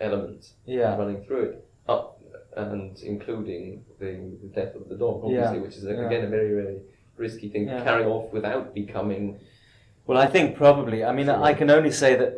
[0.00, 2.20] element yeah, running through it, up
[2.56, 5.62] and including the, the death of the dog, obviously, Yeah.
[5.62, 6.06] which is Yeah.
[6.06, 6.78] again a very very
[7.16, 9.40] risky thing to carry off without becoming.
[10.08, 11.04] Well, I think probably.
[11.04, 11.42] I mean, Sure.
[11.42, 12.32] I can only say that,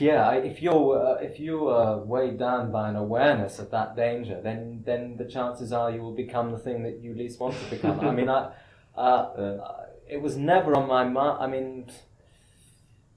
[0.00, 4.40] yeah, if you're uh, if you are weighed down by an awareness of that danger,
[4.40, 7.70] then then the chances are you will become the thing that you least want to
[7.74, 7.98] become.
[8.00, 8.40] I mean, I,
[8.96, 11.38] uh, uh, it was never on my mind.
[11.40, 11.90] I mean,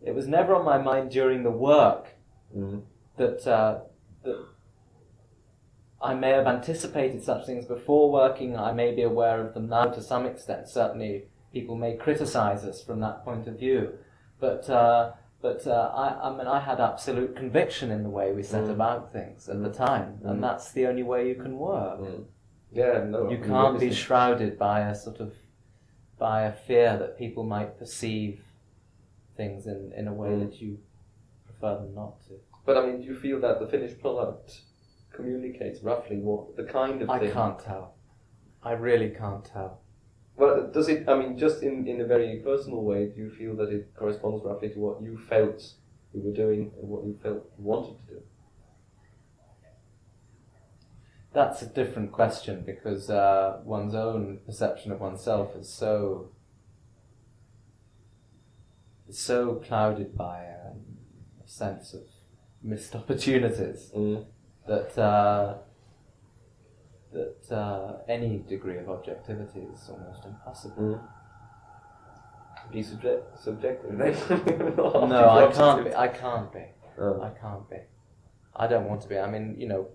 [0.01, 2.03] it was never on my mind during the work
[2.57, 2.81] Mm.
[3.17, 3.79] that uh,
[4.23, 4.39] that
[6.01, 8.57] I may have anticipated such things before working.
[8.57, 10.67] I may be aware of them now to some extent.
[10.67, 13.93] Certainly, people may criticize us from that point of view,
[14.39, 15.11] but uh,
[15.41, 18.71] but uh, I, I mean, I had absolute conviction in the way we set Mm.
[18.71, 20.29] about things at the time, Mm.
[20.31, 21.99] and that's the only way you can work.
[21.99, 22.25] Mm.
[22.71, 23.29] Yeah, no.
[23.29, 25.33] You can't be shrouded by a sort of
[26.19, 28.43] by a fear that people might perceive
[29.35, 30.39] things in, in a way Mm.
[30.43, 30.77] that you
[31.45, 32.33] prefer them not to.
[32.65, 34.61] But I mean, do you feel that the finished product
[35.11, 37.31] communicates roughly what the kind of I thing?
[37.31, 37.95] can't tell.
[38.63, 39.80] I really can't tell.
[40.41, 41.07] Well, does it?
[41.07, 44.43] I mean, just in, in a very personal way, do you feel that it corresponds
[44.43, 45.61] roughly to what you felt
[46.15, 48.21] you were doing and what you felt you wanted to do?
[51.31, 56.31] That's a different question because uh, one's own perception of oneself is so
[59.11, 60.81] so clouded by um,
[61.45, 62.01] a sense of
[62.63, 64.25] missed opportunities Mm.
[64.67, 65.57] that uh,
[67.13, 70.75] that uh, any degree of objectivity is almost impossible.
[70.77, 72.71] Mm.
[72.71, 73.91] Be subject, subjective.
[74.77, 75.95] No, I can't be.
[75.95, 76.63] I can't be.
[76.97, 77.21] Oh.
[77.21, 77.77] I can't be.
[78.55, 79.17] I don't want to be.
[79.17, 79.87] I mean, you know,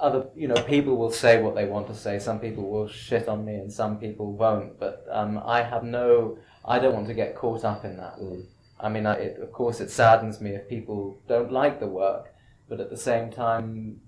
[0.00, 2.18] other you know people will say what they want to say.
[2.18, 4.78] Some people will shit on me, and some people won't.
[4.78, 6.38] But um, I have no.
[6.64, 8.18] I don't want to get caught up in that.
[8.18, 8.46] Mm.
[8.78, 12.34] I mean, I, it, of course, it saddens me if people don't like the work,
[12.68, 14.00] but at the same time,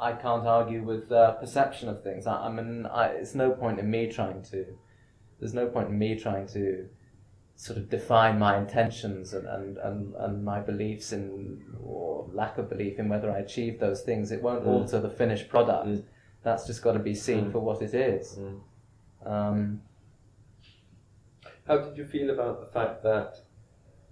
[0.00, 2.26] I can't argue with uh, perception of things.
[2.26, 4.64] I, I mean, I, it's no point in me trying to.
[5.38, 6.88] There's no point in me trying to
[7.56, 12.68] sort of define my intentions and, and, and, and my beliefs in or lack of
[12.70, 14.32] belief in whether I achieve those things.
[14.32, 14.68] It won't Mm.
[14.68, 15.86] alter the finished product.
[15.86, 16.02] Mm.
[16.42, 17.52] That's just got to be seen Mm.
[17.52, 18.38] for what it is.
[18.38, 18.60] Mm.
[19.30, 19.82] Um,
[21.66, 23.40] How did you feel about the fact that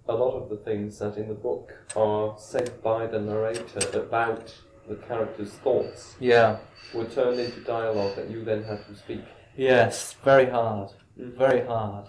[0.07, 4.55] a lot of the things that in the book are said by the narrator about
[4.89, 6.57] the character's thoughts yeah.
[6.93, 9.23] were turned into dialogue that you then had to speak?
[9.55, 10.13] Yes.
[10.23, 10.89] Very hard.
[11.17, 11.37] Mm.
[11.37, 12.05] very hard.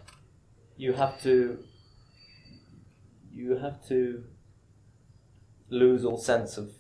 [0.76, 1.58] You have to
[3.32, 4.24] you have to
[5.68, 6.70] lose all sense of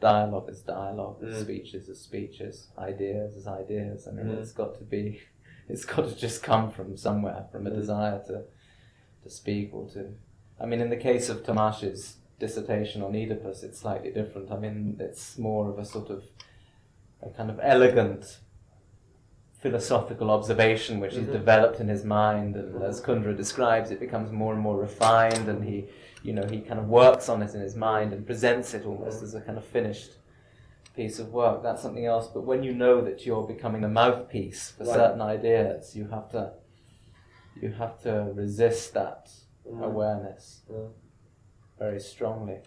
[0.00, 1.40] dialogue as dialogue, Mm.
[1.42, 4.06] speeches as speeches, ideas as ideas.
[4.08, 4.38] I mean, Mm.
[4.38, 5.20] it's got to be,
[5.68, 7.76] it's got to just come from somewhere, from a Mm.
[7.76, 8.44] desire to
[9.22, 10.14] to speak or to.
[10.60, 14.50] I mean, in the case of Tamash's dissertation on Oedipus, it's slightly different.
[14.52, 16.24] I mean, it's more of a sort of
[17.22, 18.38] a kind of elegant
[19.58, 21.32] philosophical observation which he's Mhm.
[21.32, 25.64] developed in his mind and as Kundera describes it becomes more and more refined and
[25.64, 25.88] he
[26.22, 29.22] you know he kind of works on it in his mind and presents it almost
[29.22, 30.18] as a kind of finished
[30.94, 34.70] piece of work that's something else but when you know that you're becoming a mouthpiece
[34.72, 34.94] for Right.
[34.94, 36.52] certain ideas you have to
[37.60, 39.30] you have to resist that
[39.66, 39.82] Mm.
[39.84, 40.88] awareness Yeah.
[41.78, 42.58] Very strongly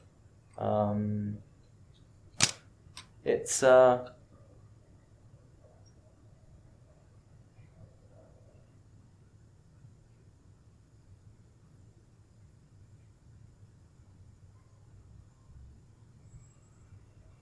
[0.58, 1.38] um,
[3.24, 4.10] it's uh,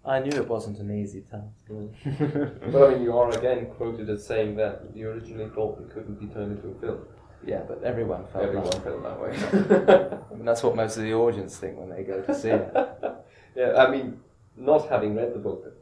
[0.08, 1.66] I knew it wasn't an easy task.
[2.72, 6.18] But I mean, you are again quoted as saying that you originally thought it couldn't
[6.18, 7.00] be turned into a film.
[7.46, 8.84] Yeah, but everyone felt Everyone that.
[8.84, 10.18] felt that way.
[10.32, 12.72] I mean, that's what most of the audience think when they go to see it.
[13.56, 14.20] yeah, I mean,
[14.56, 15.74] not having read the book,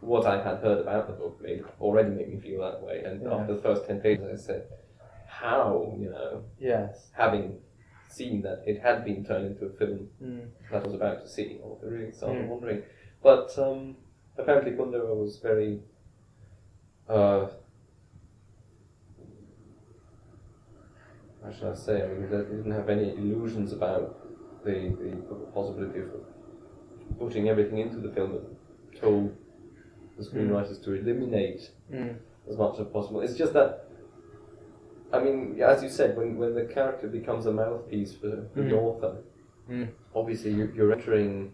[0.00, 3.02] what I had heard about the book made, already made me feel that way.
[3.04, 3.34] And Yeah.
[3.34, 4.68] after the first 10 pages, I said,
[5.26, 7.10] how, you know, Yes.
[7.12, 7.60] having
[8.06, 10.48] seen that it had been turned into a film Mm.
[10.70, 12.48] that I was about to see, I really started Mm.
[12.48, 12.82] wondering.
[13.22, 13.96] But um,
[14.36, 15.80] apparently Kundera was very.
[17.08, 17.48] Uh,
[21.48, 22.02] how should I say?
[22.02, 24.18] I mean, he didn't have any illusions about
[24.64, 26.10] the, the possibility of
[27.18, 29.34] putting everything into the film, but told
[30.16, 32.16] the screenwriters to eliminate Mm.
[32.50, 33.20] as much as possible.
[33.22, 33.88] It's just that,
[35.12, 38.74] I mean, as you said, when, when the character becomes a mouthpiece for, for the
[38.76, 38.82] Mm.
[38.82, 39.16] author,
[39.70, 39.88] Mm.
[40.14, 41.52] obviously you, you're entering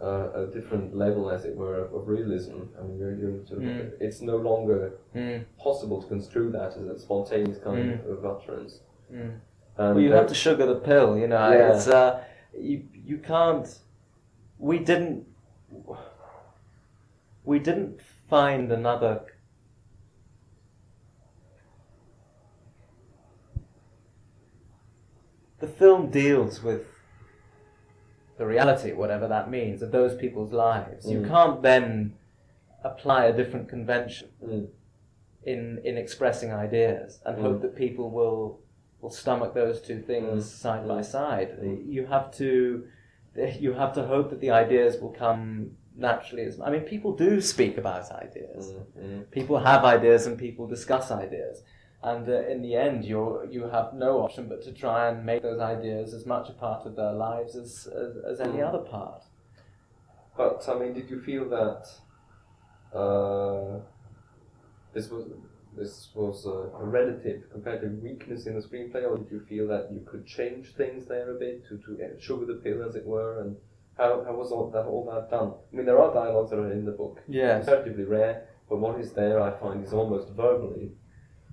[0.00, 2.62] uh, a different level, as it were, of, realism.
[2.78, 3.92] I mean, you're, you're sort of, Mm.
[4.00, 8.04] it's no longer Mm, possible to construe that as a spontaneous kind Mm.
[8.04, 8.80] of, of utterance.
[9.12, 9.38] Mm.
[9.76, 11.50] Well, you uh, have to sugar the pill, you know.
[11.52, 11.74] Yeah.
[11.76, 12.24] It's uh,
[12.58, 13.66] you you can't.
[14.58, 15.24] We didn't.
[17.44, 19.20] We didn't find another.
[25.60, 26.86] The film deals with
[28.36, 31.10] the reality, whatever that means, of those people's lives.
[31.10, 31.28] You Mm.
[31.28, 32.14] can't then
[32.84, 34.68] apply a different convention Mm.
[35.42, 37.42] in in expressing ideas and Mm.
[37.42, 38.60] hope that people will
[39.00, 40.60] will stomach those two things Mm.
[40.64, 41.04] side by Mm.
[41.04, 41.50] side.
[41.60, 41.86] Mm.
[41.86, 42.84] You have to
[43.60, 46.42] you have to hope that the ideas will come naturally.
[46.44, 48.72] As I mean, people do speak about ideas.
[48.72, 49.04] Mm.
[49.04, 49.30] Mm.
[49.30, 51.62] People have ideas and people discuss ideas.
[52.02, 55.42] And uh, in the end, you you have no option but to try and make
[55.42, 58.68] those ideas as much a part of their lives as, as, as any Mm.
[58.68, 59.22] other part.
[60.36, 61.82] But I mean, did you feel that
[62.94, 63.80] uh,
[64.94, 65.24] this was
[65.76, 69.90] this was a, a relative comparative weakness in the screenplay, or did you feel that
[69.92, 73.40] you could change things there a bit to to sugar the pill, as it were,
[73.42, 73.56] and
[73.96, 75.52] how, how was all that all that done?
[75.72, 77.64] I mean, there are dialogues that are in the book, Yes.
[77.64, 80.92] comparatively rare, but what is there, I find, is almost verbally,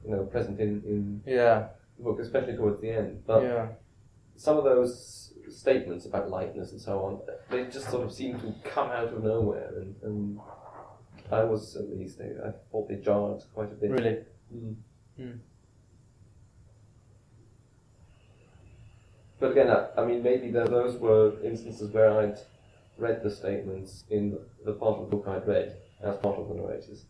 [0.05, 1.67] you know, present in in Yeah.
[1.97, 3.23] the book, especially towards the end.
[3.25, 3.67] But yeah.
[4.35, 8.53] some of those statements about lightness and so on, they just sort of seem to
[8.63, 10.39] come out of nowhere, and, and
[11.31, 13.91] I was at least, I, I thought they jarred quite a bit.
[13.91, 14.17] Really.
[14.53, 14.75] Mm.
[15.19, 15.39] Mm.
[19.39, 22.37] But again, I, I mean, maybe there, those were instances where I'd
[22.97, 26.47] read the statements in the, the part of the book I'd read as part of
[26.47, 27.05] the narrator's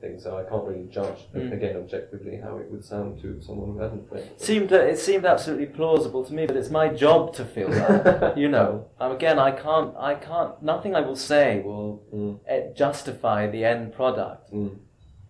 [0.00, 1.52] thing, so I can't really judge Mm.
[1.52, 4.40] again objectively how it would sound to someone who hadn't read it.
[4.40, 8.36] seemed it seemed absolutely plausible to me, but it's my job to feel that.
[8.42, 10.60] you know, um, again, I can't, I can't.
[10.62, 12.74] Nothing I will say will Mm.
[12.74, 14.52] justify the end product.
[14.52, 14.76] Mm.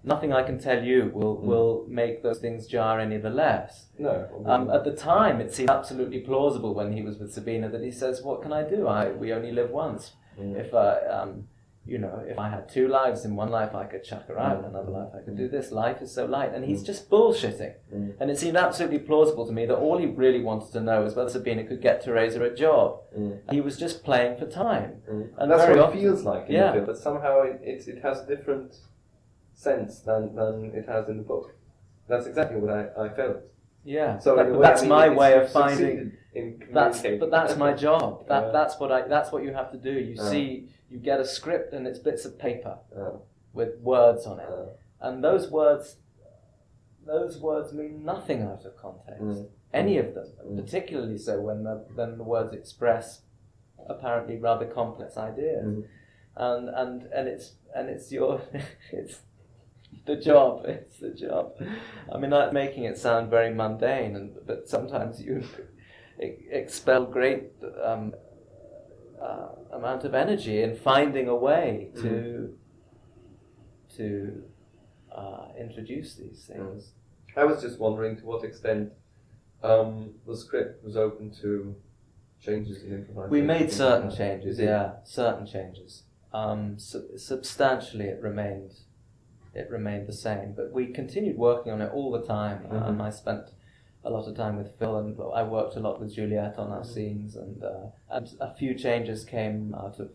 [0.02, 1.42] Nothing I can tell you will Mm.
[1.50, 3.88] will make those things jar any the less.
[3.98, 4.14] No.
[4.46, 7.90] Um, at the time, it seemed absolutely plausible when he was with Sabina that he
[7.90, 8.86] says, "What can I do?
[8.86, 10.02] I we only live once.
[10.40, 10.56] Mm.
[10.56, 11.48] If I, um,
[11.86, 14.62] you know, if I had two lives, in one life I could chuck her out,
[14.62, 14.68] Mm.
[14.68, 15.72] another life I could do this.
[15.72, 17.74] Life is so light, and he's just bullshitting.
[17.92, 18.12] Mm.
[18.20, 21.16] And it seemed absolutely plausible to me that all he really wanted to know was
[21.16, 23.00] whether Sabina could get Tereza a job.
[23.18, 23.38] Mm.
[23.50, 25.02] He was just playing for time.
[25.10, 25.28] Mm.
[25.38, 26.66] And that's what often- it feels like in Yeah.
[26.68, 28.76] the film, but somehow it, it, it has a different
[29.54, 31.54] sense than, than it has in the book.
[32.08, 33.38] That's exactly what I, I felt.
[33.84, 34.18] Yeah.
[34.18, 36.12] So But- in a but way, that's I mean, my way of finding.
[36.32, 38.24] In That's but that's my job.
[38.28, 38.50] That Yeah.
[38.52, 39.90] that's what I that's what you have to do.
[39.90, 40.22] You Yeah.
[40.30, 43.12] see, you get a script and it's bits of paper Yeah.
[43.52, 44.66] with words on it, Yeah.
[45.08, 45.96] and those words,
[47.06, 49.22] those words mean nothing out of context.
[49.22, 49.48] Mm.
[49.72, 50.56] Any of them, Mm.
[50.56, 53.22] particularly so when the when the words express
[53.88, 55.84] apparently rather complex ideas, Mm.
[56.36, 58.40] and and and it's and it's your
[58.92, 59.22] it's
[60.06, 60.64] the job.
[60.66, 61.54] It's the job.
[62.12, 65.42] I mean, I'm making it sound very mundane, and but sometimes you
[66.18, 68.14] expel great um,
[69.20, 72.56] uh, amount of energy in finding a way to
[73.96, 74.42] to
[75.14, 76.92] uh, introduce these things.
[77.36, 78.92] I was just wondering to what extent
[79.62, 81.74] um, the script was open to
[82.40, 83.30] changes in improvisation.
[83.30, 84.66] We made certain changes, you?
[84.66, 86.04] yeah, certain changes.
[86.32, 88.72] Um, su- substantially, it remained,
[89.54, 90.54] it remained the same.
[90.56, 92.66] But we continued working on it all the time.
[92.70, 92.82] Mhm.
[92.82, 93.50] Um, I spent
[94.04, 96.80] a lot of time with Phil, and I worked a lot with Juliette on our
[96.80, 96.86] Mhm.
[96.86, 100.10] scenes, and uh, and a few changes came out of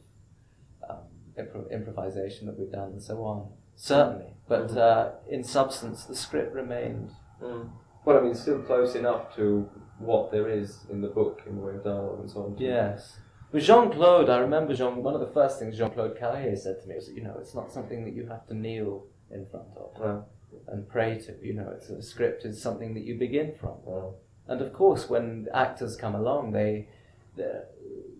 [0.90, 0.98] um,
[1.38, 3.50] impro- improvisation that we've done, and so on.
[3.76, 4.78] Certainly, but Mhm.
[4.78, 7.12] uh, in substance, the script remained.
[7.42, 7.70] Mm.
[8.06, 9.68] Well, I mean, still close enough to
[10.00, 12.56] what there is in the book in the way of dialogue and so on.
[12.58, 13.20] Yes.
[13.52, 15.02] With Jean Claude, I remember Jean.
[15.02, 17.56] One of the first things Jean Claude Carrière said to me was, you know, it's
[17.56, 20.24] not something that you have to kneel in front of.
[20.68, 21.36] And pray to.
[21.42, 23.76] You know, it's a script is something that you begin from.
[23.88, 24.02] Yeah.
[24.48, 26.88] And of course, when actors come along, they,
[27.36, 27.52] they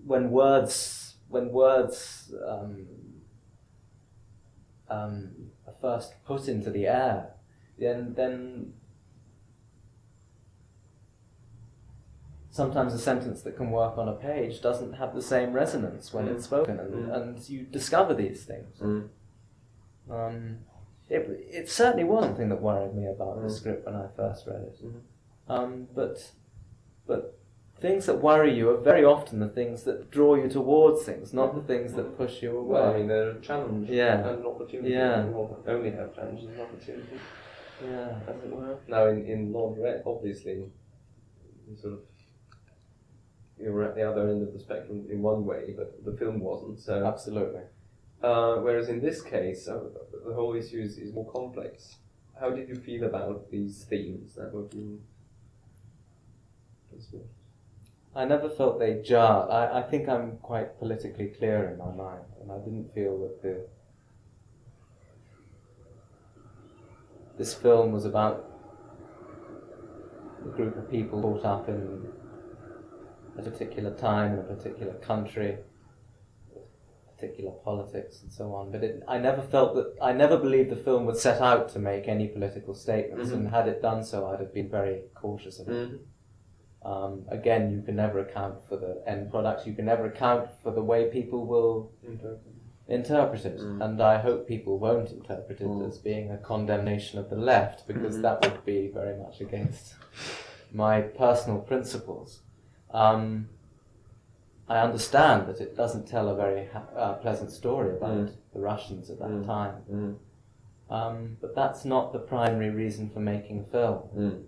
[0.06, 2.86] when words when words um,
[4.90, 5.32] um,
[5.68, 7.32] are first put into the air,
[7.80, 8.74] then then
[12.50, 16.26] sometimes a sentence that can work on a page doesn't have the same resonance when
[16.26, 16.36] Mm.
[16.36, 17.14] it's spoken, and, Mm.
[17.16, 18.80] and you discover these things.
[18.80, 19.10] Mm.
[20.10, 20.60] Um,
[21.10, 23.52] it, it certainly was one thing that worried me about the Mm.
[23.52, 24.78] script when I first read it.
[24.84, 25.02] Mhm.
[25.48, 26.32] Um, but
[27.08, 27.38] but
[27.80, 31.54] things that worry you are very often the things that draw you towards things, not
[31.54, 32.80] the things that push you away.
[32.82, 34.28] Well, I mean, they're a challenge Yeah.
[34.28, 34.92] and an opportunity.
[34.94, 35.28] Yeah.
[35.68, 37.20] Only have challenges and opportunities,
[37.84, 38.18] yeah.
[38.28, 38.78] as it were.
[38.88, 40.72] Now, in, in Laundrette, obviously,
[41.68, 42.00] you sort of
[43.60, 46.40] you were at the other end of the spectrum in one way, but the film
[46.40, 46.80] wasn't.
[46.80, 47.62] So, Absolutely.
[48.22, 49.80] Uh, whereas in this case, uh,
[50.26, 51.98] the whole issue is, is more complex.
[52.40, 55.02] How did you feel about these themes that were being
[56.94, 57.24] discussed?
[58.16, 59.50] I never felt they jarred.
[59.50, 63.42] I, I think I'm quite politically clear in my mind, and I didn't feel that
[63.42, 63.68] the
[67.38, 68.50] this film was about
[70.46, 72.08] a group of people caught up in
[73.38, 75.58] a particular time in a particular country,
[77.16, 78.72] particular politics, and so on.
[78.72, 81.80] But it, I never felt that I never believed the film would set out to
[81.80, 83.34] make any political statements, Mhm.
[83.36, 85.90] and had it done so, I'd have been very cautious of it.
[86.84, 89.66] Um, again, you can never account for the end product.
[89.66, 91.92] You can never account for the way people will
[92.88, 93.84] interpret it, Mm.
[93.84, 95.88] and I hope people won't interpret it Mm.
[95.88, 98.22] as being a condemnation of the left, because Mhm.
[98.22, 99.96] that would be very much against
[100.72, 102.42] my personal principles.
[102.92, 103.50] Um,
[104.68, 108.32] I understand that it doesn't tell a very ha- uh, pleasant story about Mm.
[108.54, 109.46] the Russians at that Mm.
[109.46, 110.16] time, Mm.
[110.90, 114.44] um, but that's not the primary reason for making a film Mm.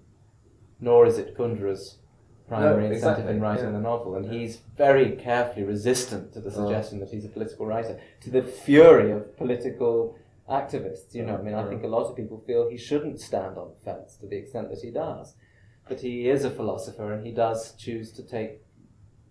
[0.80, 2.00] nor is it Kundera's
[2.48, 3.72] primary No, incentive exactly, in writing yeah.
[3.72, 4.16] the novel.
[4.16, 4.32] And Yeah.
[4.32, 6.54] he's very carefully resistant to the Oh.
[6.66, 10.16] suggestion that he's a political writer, to the fury of political
[10.50, 11.14] activists.
[11.14, 13.70] You know, I mean, I think a lot of people feel he shouldn't stand on
[13.72, 15.36] the fence to the extent that he does.
[15.90, 18.64] But he is a philosopher and he does choose to take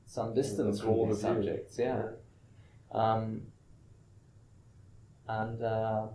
[0.06, 1.28] some distance from these view.
[1.28, 1.78] subjects.
[1.78, 2.02] Yeah.
[2.92, 3.42] Um,
[5.28, 6.06] and uh,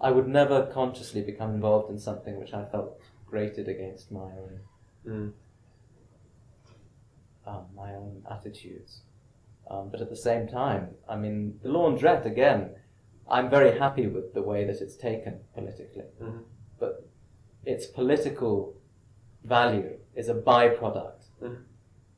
[0.00, 4.60] I would never consciously become involved in something which I felt grated against my own
[5.06, 5.32] Mm.
[7.46, 9.02] um, my own attitudes.
[9.70, 12.74] Um, but at the same time, I mean, the laundrette again.
[13.30, 16.44] I'm very happy with the way that it's taken politically, Mhm.
[16.78, 17.06] but
[17.64, 18.74] its political
[19.44, 21.58] value is a byproduct Mhm.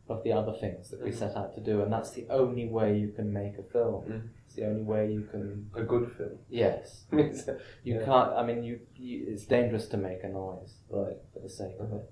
[0.08, 1.14] of the other things that we Mhm.
[1.22, 4.00] set out to do, and that's the only way you can make a film.
[4.04, 4.28] Mhm.
[4.46, 5.70] It's the only way you can.
[5.74, 6.38] A good film.
[6.48, 8.04] Yes, you Yeah.
[8.04, 8.32] can't.
[8.32, 9.26] I mean, you, you.
[9.32, 11.18] It's dangerous to make a noise Right.
[11.32, 12.10] for the sake of it.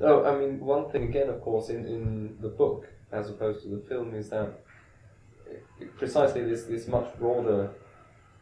[0.00, 3.68] No, I mean, one thing again, of course, in, in the book as opposed to
[3.68, 4.50] the film is that
[5.96, 7.70] precisely this, this much broader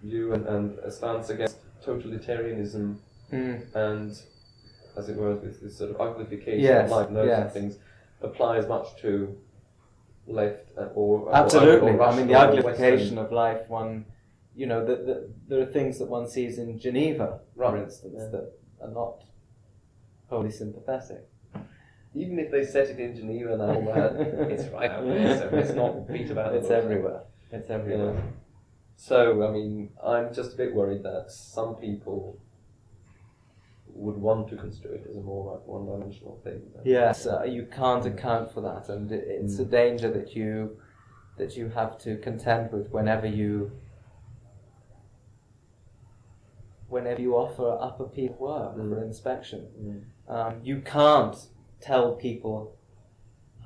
[0.02, 2.96] view and, and a stance against totalitarianism
[3.30, 4.22] and,
[4.96, 7.52] as it were, this, this sort of uglification Yes, of life and those yes.
[7.52, 7.78] things
[8.22, 9.36] apply as much to
[10.26, 11.92] left or Absolutely.
[11.92, 14.06] or I mean, the uglification of life, one,
[14.54, 18.28] you know, the, the, there are things that one sees in Geneva, for instance, yeah.
[18.28, 19.24] that are not
[20.28, 21.28] wholly sympathetic.
[22.14, 24.14] Even if they set it in Geneva now, uh,
[24.48, 27.20] it's right out there, so let's not beat about It's everywhere.
[27.52, 28.14] It's everywhere.
[28.14, 28.20] Yeah.
[28.96, 32.40] So, I mean, I'm just a bit worried that some people
[33.96, 36.62] would want to construe it as a more like one-dimensional thing.
[36.84, 39.70] Yes, uh, you can't account for that, and it, it's a Mm.
[39.70, 40.76] danger that you
[41.36, 43.70] that you have to contend with whenever you
[46.88, 49.02] whenever you offer up a piece of work for Mm.
[49.02, 49.60] inspection.
[49.78, 50.02] Mm.
[50.34, 51.36] Um, you can't
[51.80, 52.76] tell people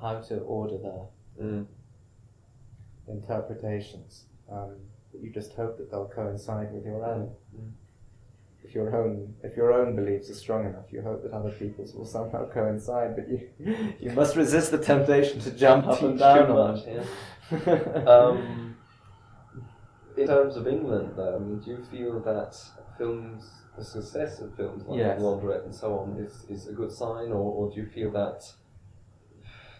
[0.01, 1.07] how to order their
[1.39, 1.67] Mm.
[3.07, 4.25] interpretations.
[4.49, 4.75] Um,
[5.11, 7.35] but you just hope that they'll coincide with your own.
[8.63, 11.93] If your own if your own beliefs are strong enough, you hope that other people's
[11.95, 13.15] will somehow coincide.
[13.15, 13.49] But you
[13.99, 17.03] you must resist the temptation to jump up and down on much, yeah.
[18.07, 18.75] Um,
[20.17, 22.55] in terms of England, though, I mean, do you feel that
[22.97, 25.19] films, the success of films like Yes.
[25.21, 28.43] Laundrette and so on, is, is a good sign, or, or do you feel that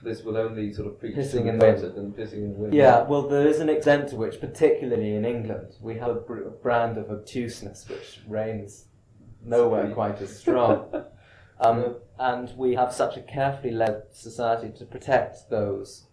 [0.03, 1.83] this will only sort of preach Pissing in the wind.
[1.97, 2.73] and pissing in the wind?
[2.73, 6.49] Yeah, well, there is an extent to which, particularly in England, we have a br-
[6.61, 8.85] brand of obtuseness which reigns
[9.43, 9.93] nowhere Sweet.
[9.95, 11.03] quite as strong.
[11.63, 16.07] Um, and we have such a carefully led society to protect those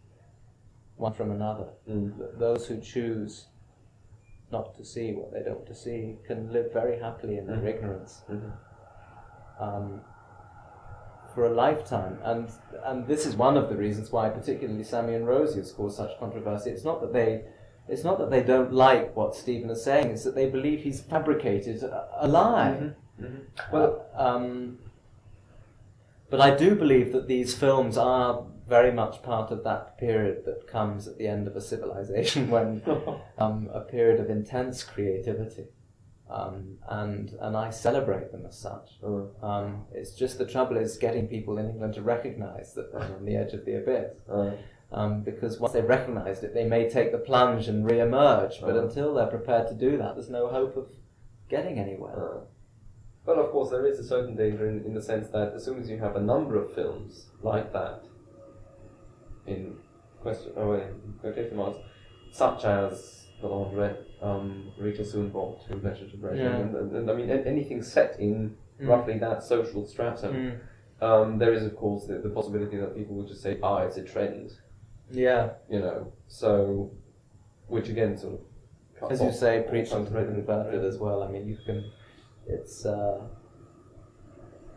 [0.97, 1.69] one from another.
[1.89, 2.39] Mm.
[2.39, 3.47] Those who choose
[4.53, 7.57] not to see what they don't want to see can live very happily in their
[7.57, 7.67] Mhm.
[7.67, 8.53] ignorance Mhm.
[9.59, 10.03] um,
[11.39, 12.19] for a lifetime.
[12.25, 12.51] And
[12.85, 16.19] and this is one of the reasons why, particularly Sammy and Rosie, has caused such
[16.19, 16.71] controversy.
[16.71, 17.45] It's not that they.
[17.89, 20.09] It's not that they don't like what Stephen is saying.
[20.11, 22.77] It's that they believe he's fabricated a, a lie.
[22.81, 22.95] Mhm.
[23.23, 23.41] Mhm.
[23.73, 24.79] Well, um,
[26.29, 30.67] but I do believe that these films are very much part of that period that
[30.67, 32.83] comes at the end of a civilization when
[33.39, 35.67] um, a period of intense creativity,
[36.31, 38.99] um, and and I celebrate them as such.
[39.03, 43.03] Uh, Um, it's just the trouble is getting people in England to recognise that they're
[43.17, 44.13] on the edge of the abyss.
[44.29, 44.53] uh,
[44.91, 48.61] Um, because once they've recognised it, they may take the plunge and re-emerge.
[48.63, 48.85] But Oh.
[48.87, 50.89] until they're prepared to do that, there's no hope of
[51.51, 52.41] getting anywhere.
[53.27, 55.79] But of course, there is a certain danger in, in the sense that as soon
[55.79, 58.01] as you have a number of films like that,
[59.47, 59.77] in
[60.23, 61.79] question, oh, in quotation marks,
[62.33, 66.57] such as the laundrette, um, Rita, Sue and Bob Too, Two Measures of Rain, Yeah.
[66.57, 68.89] and, and, and I mean a- anything set in Mm.
[68.89, 70.61] roughly that social stratum,
[71.01, 73.97] um, there is of course the, the possibility that people would just say, ah, it's
[73.97, 74.53] a trend,
[75.11, 76.13] Yeah, you know.
[76.29, 76.93] So,
[77.67, 78.41] which again sort of
[79.01, 81.25] cuts as you off say, all preaching to kind of- the converted as well.
[81.25, 81.91] I mean, you can.
[82.47, 83.21] It's uh,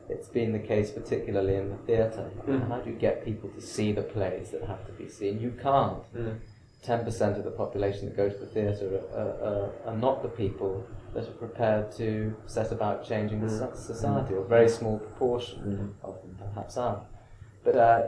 [0.09, 2.29] it's been the case particularly in the theatre.
[2.47, 2.67] Mm.
[2.67, 5.39] How do you get people to see the plays that have to be seen?
[5.39, 6.03] You can't.
[6.15, 6.39] Mm.
[6.81, 9.19] Ten percent of the population that go to the theatre are,
[9.49, 13.59] are, are not the people that are prepared to set about changing the Mm.
[13.59, 15.59] so- society, or a very small proportion
[16.03, 16.07] Mm.
[16.07, 17.05] of them perhaps are.
[17.63, 18.01] But uh,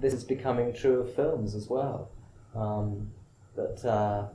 [0.00, 2.08] this is becoming true of films as well.
[2.54, 3.10] Um,
[3.56, 4.28] that uh,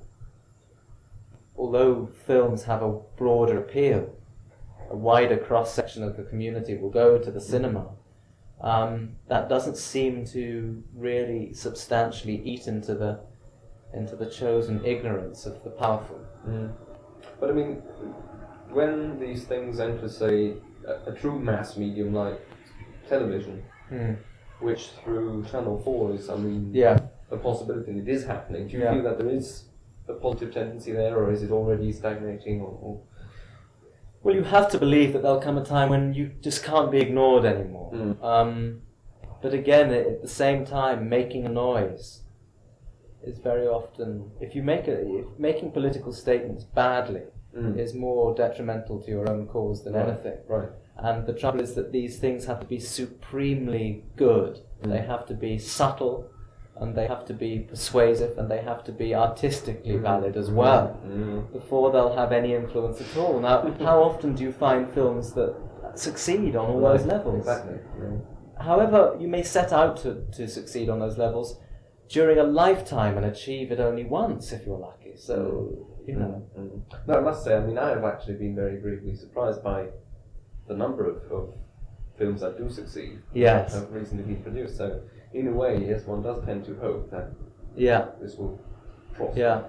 [1.57, 4.13] although films have a broader appeal,
[4.91, 7.87] a wider cross section of the community will go to the cinema.
[8.61, 13.19] Um, that doesn't seem to really substantially eat into the
[13.93, 16.19] into the chosen ignorance of the powerful.
[16.47, 16.73] Mm.
[17.39, 17.81] But I mean,
[18.69, 20.53] when these things enter, say,
[20.87, 22.39] a, a true mass medium like
[23.07, 23.63] television,
[24.59, 26.97] which through Channel 4 is, I mean, Yeah.
[27.31, 28.93] a possibility it is happening, do you Yeah.
[28.93, 29.69] feel that there is
[30.07, 32.61] a positive tendency there, or is it already stagnating?
[32.61, 32.99] Or, or
[34.23, 36.99] Well, you have to believe that there'll come a time when you just can't be
[36.99, 37.91] ignored anymore.
[37.93, 38.23] Mm.
[38.23, 38.81] Um,
[39.41, 42.22] but again, at the same time, making a noise
[43.25, 47.23] is very often if you make a if making political statements badly
[47.55, 47.77] Mm.
[47.77, 50.07] is more detrimental to your own cause than Right.
[50.07, 50.39] anything.
[50.47, 50.69] Right.
[50.97, 54.59] And the trouble is that these things have to be supremely good.
[54.81, 54.89] Mm.
[54.91, 56.25] They have to be subtle,
[56.79, 60.97] and they have to be persuasive, and they have to be artistically valid as well
[61.05, 61.51] Mm.
[61.53, 63.39] before they'll have any influence at all.
[63.39, 63.57] Now,
[63.89, 65.53] how often do you find films that
[65.93, 67.37] succeed on all those levels?
[67.37, 67.77] Exactly.
[68.57, 71.59] However, you may set out to, to succeed on those levels
[72.13, 75.13] during a lifetime and achieve it only once if you're lucky.
[75.15, 75.35] So,
[76.07, 76.43] you know.
[76.57, 77.07] Mm, mm.
[77.07, 79.87] No, I must say, I mean, I have actually been very agreeably surprised by
[80.67, 81.55] the number of, of
[82.19, 83.19] films that do succeed.
[83.33, 83.73] Yes.
[83.73, 84.77] That have recently been produced.
[84.77, 85.01] So,
[85.33, 87.31] in a way, yes, one does tend to hope that
[87.75, 88.59] Yeah, this will
[89.15, 89.39] prosper.
[89.39, 89.63] yeah,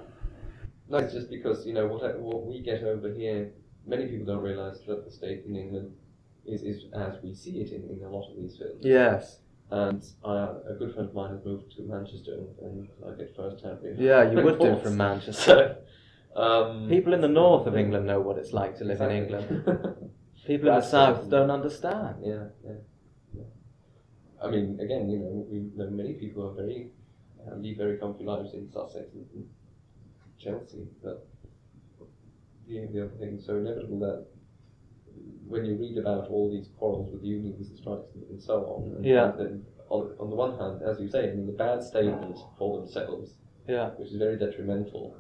[0.91, 3.53] No, it's just because, you know, what, what we get over here,
[3.87, 5.93] many people don't realise that the state in England
[6.45, 8.83] is, is as we see it in, in a lot of these films.
[8.85, 9.39] yes.
[9.75, 13.65] And I, a good friend of mine has moved to Manchester, and I get first
[13.65, 15.79] hand Yeah, you would do from Manchester.
[16.33, 19.11] So, um, People in the north of England know what it's like to live in
[19.11, 19.49] England.
[20.47, 22.19] People in the south don't understand.
[22.23, 22.79] Yeah, yeah,
[23.37, 23.43] yeah.
[24.41, 26.91] I mean, again, you know, we know many people are very
[27.45, 29.49] uh, lead very comfy lives in Sussex and, and
[30.39, 31.27] Chelsea, but
[32.69, 34.25] the, the other thing is so inevitable that
[35.47, 38.97] when you read about all these quarrels with unions and strikes and, and so on,
[38.97, 39.33] and, Yeah.
[39.37, 42.79] then on, on the one hand, as you say, I mean, the bad statement for
[42.81, 43.35] themselves,
[43.69, 45.17] Yeah, which is very detrimental,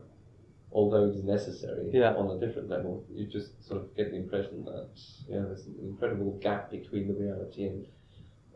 [0.72, 2.14] although it is necessary Yeah.
[2.14, 4.88] on a different level, you just sort of get the impression that
[5.28, 7.86] know, there's an incredible gap between the reality and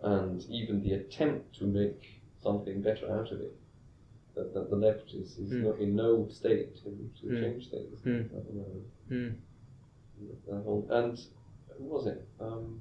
[0.02, 3.52] and even the attempt to make something better out of it.
[4.36, 5.62] That, that the left is, is Mm.
[5.64, 7.40] not in no state to, to Mm.
[7.40, 8.24] change things Mm.
[8.36, 9.38] at the moment.
[10.50, 11.18] Whole- And
[11.76, 12.26] who was it?
[12.40, 12.80] Um,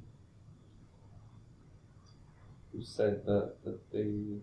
[2.73, 4.39] who said that, that the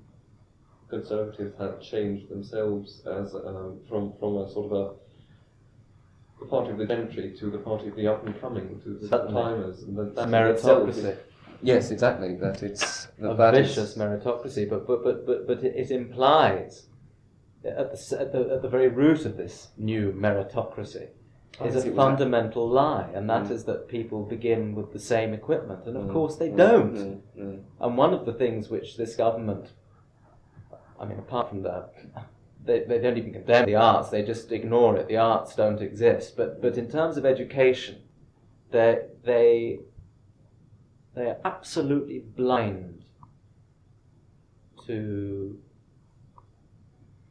[0.91, 4.95] Conservatives had changed themselves as um, from from a sort of a
[6.41, 9.09] the party of the gentry to the party of the up and coming to the
[9.09, 9.43] Certainly.
[9.43, 11.17] timers, and that, that is- meritocracy.
[11.63, 12.37] Yes, exactly.
[12.37, 15.91] That it's that a that is- vicious meritocracy, but but but but, but it, it
[15.91, 16.87] implies
[17.65, 21.09] at the, at the at the very root of this new meritocracy
[21.63, 23.67] is a fundamental lie, and that is Mm.
[23.67, 26.95] that people begin with the same equipment, and of Mm, course they mm, don't.
[26.95, 27.63] mm, mm.
[27.81, 29.73] And one of the things which this government,
[30.99, 31.93] I mean, apart from that,
[32.65, 35.07] they, they don't even condemn the arts, they just ignore it.
[35.07, 36.37] The arts don't exist.
[36.37, 38.03] But, but in terms of education,
[38.71, 39.81] they, they,
[41.15, 43.05] they are absolutely blind
[44.87, 45.59] to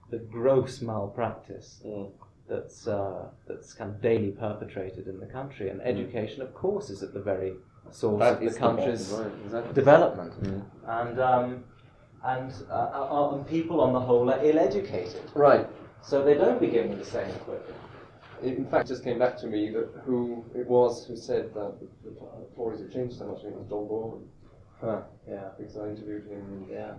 [0.09, 2.11] the gross malpractice Mm.
[2.49, 5.69] That's, uh, that's kind of daily perpetrated in the country.
[5.69, 7.53] And education, of course, is at the very
[7.91, 9.13] source That of the is bottom country's
[9.45, 9.73] exactly.
[9.73, 10.63] development Mm.
[10.87, 11.63] and um,
[12.23, 15.67] and uh, uh, and people on the whole are ill-educated, Right.
[16.01, 17.77] so they don't begin with the same equipment.
[18.41, 21.87] In fact, just came back to me that who it was who said that the,
[22.09, 22.15] the
[22.55, 23.39] Tories have changed so much.
[23.39, 26.93] I think it was John Boorman Yeah, because I interviewed him yeah,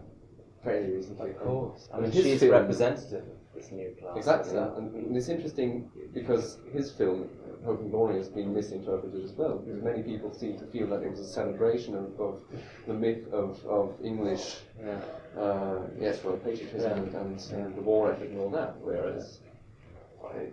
[0.63, 1.31] fairly recently.
[1.31, 1.89] of course.
[1.93, 3.25] I mean, she's representative
[3.55, 4.17] this new class.
[4.17, 7.29] Exactly, and, and it's interesting because his film,
[7.65, 9.59] Hope and Glory, has been misinterpreted as well.
[9.59, 12.41] Because many people seem to feel that it was a celebration of, of
[12.87, 15.01] the myth of, of English, Yeah.
[15.41, 17.21] uh, yes, well, patriotism Yeah.
[17.21, 18.77] and, and the war effort and all that.
[18.81, 19.41] Whereas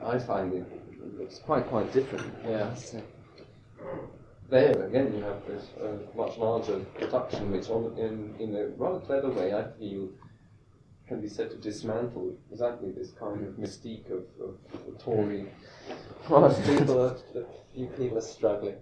[0.03, 0.65] I, I find it
[1.19, 2.31] looks quite quite different.
[2.45, 2.73] Yeah.
[4.49, 8.99] There again, you have this uh, much larger production, which on, in in a rather
[8.99, 10.09] clever way, I feel,
[11.11, 14.55] can be said to dismantle exactly this kind of mystique of, of
[14.85, 15.45] the Tory.
[16.29, 18.77] Well, people are, a few people are struggling.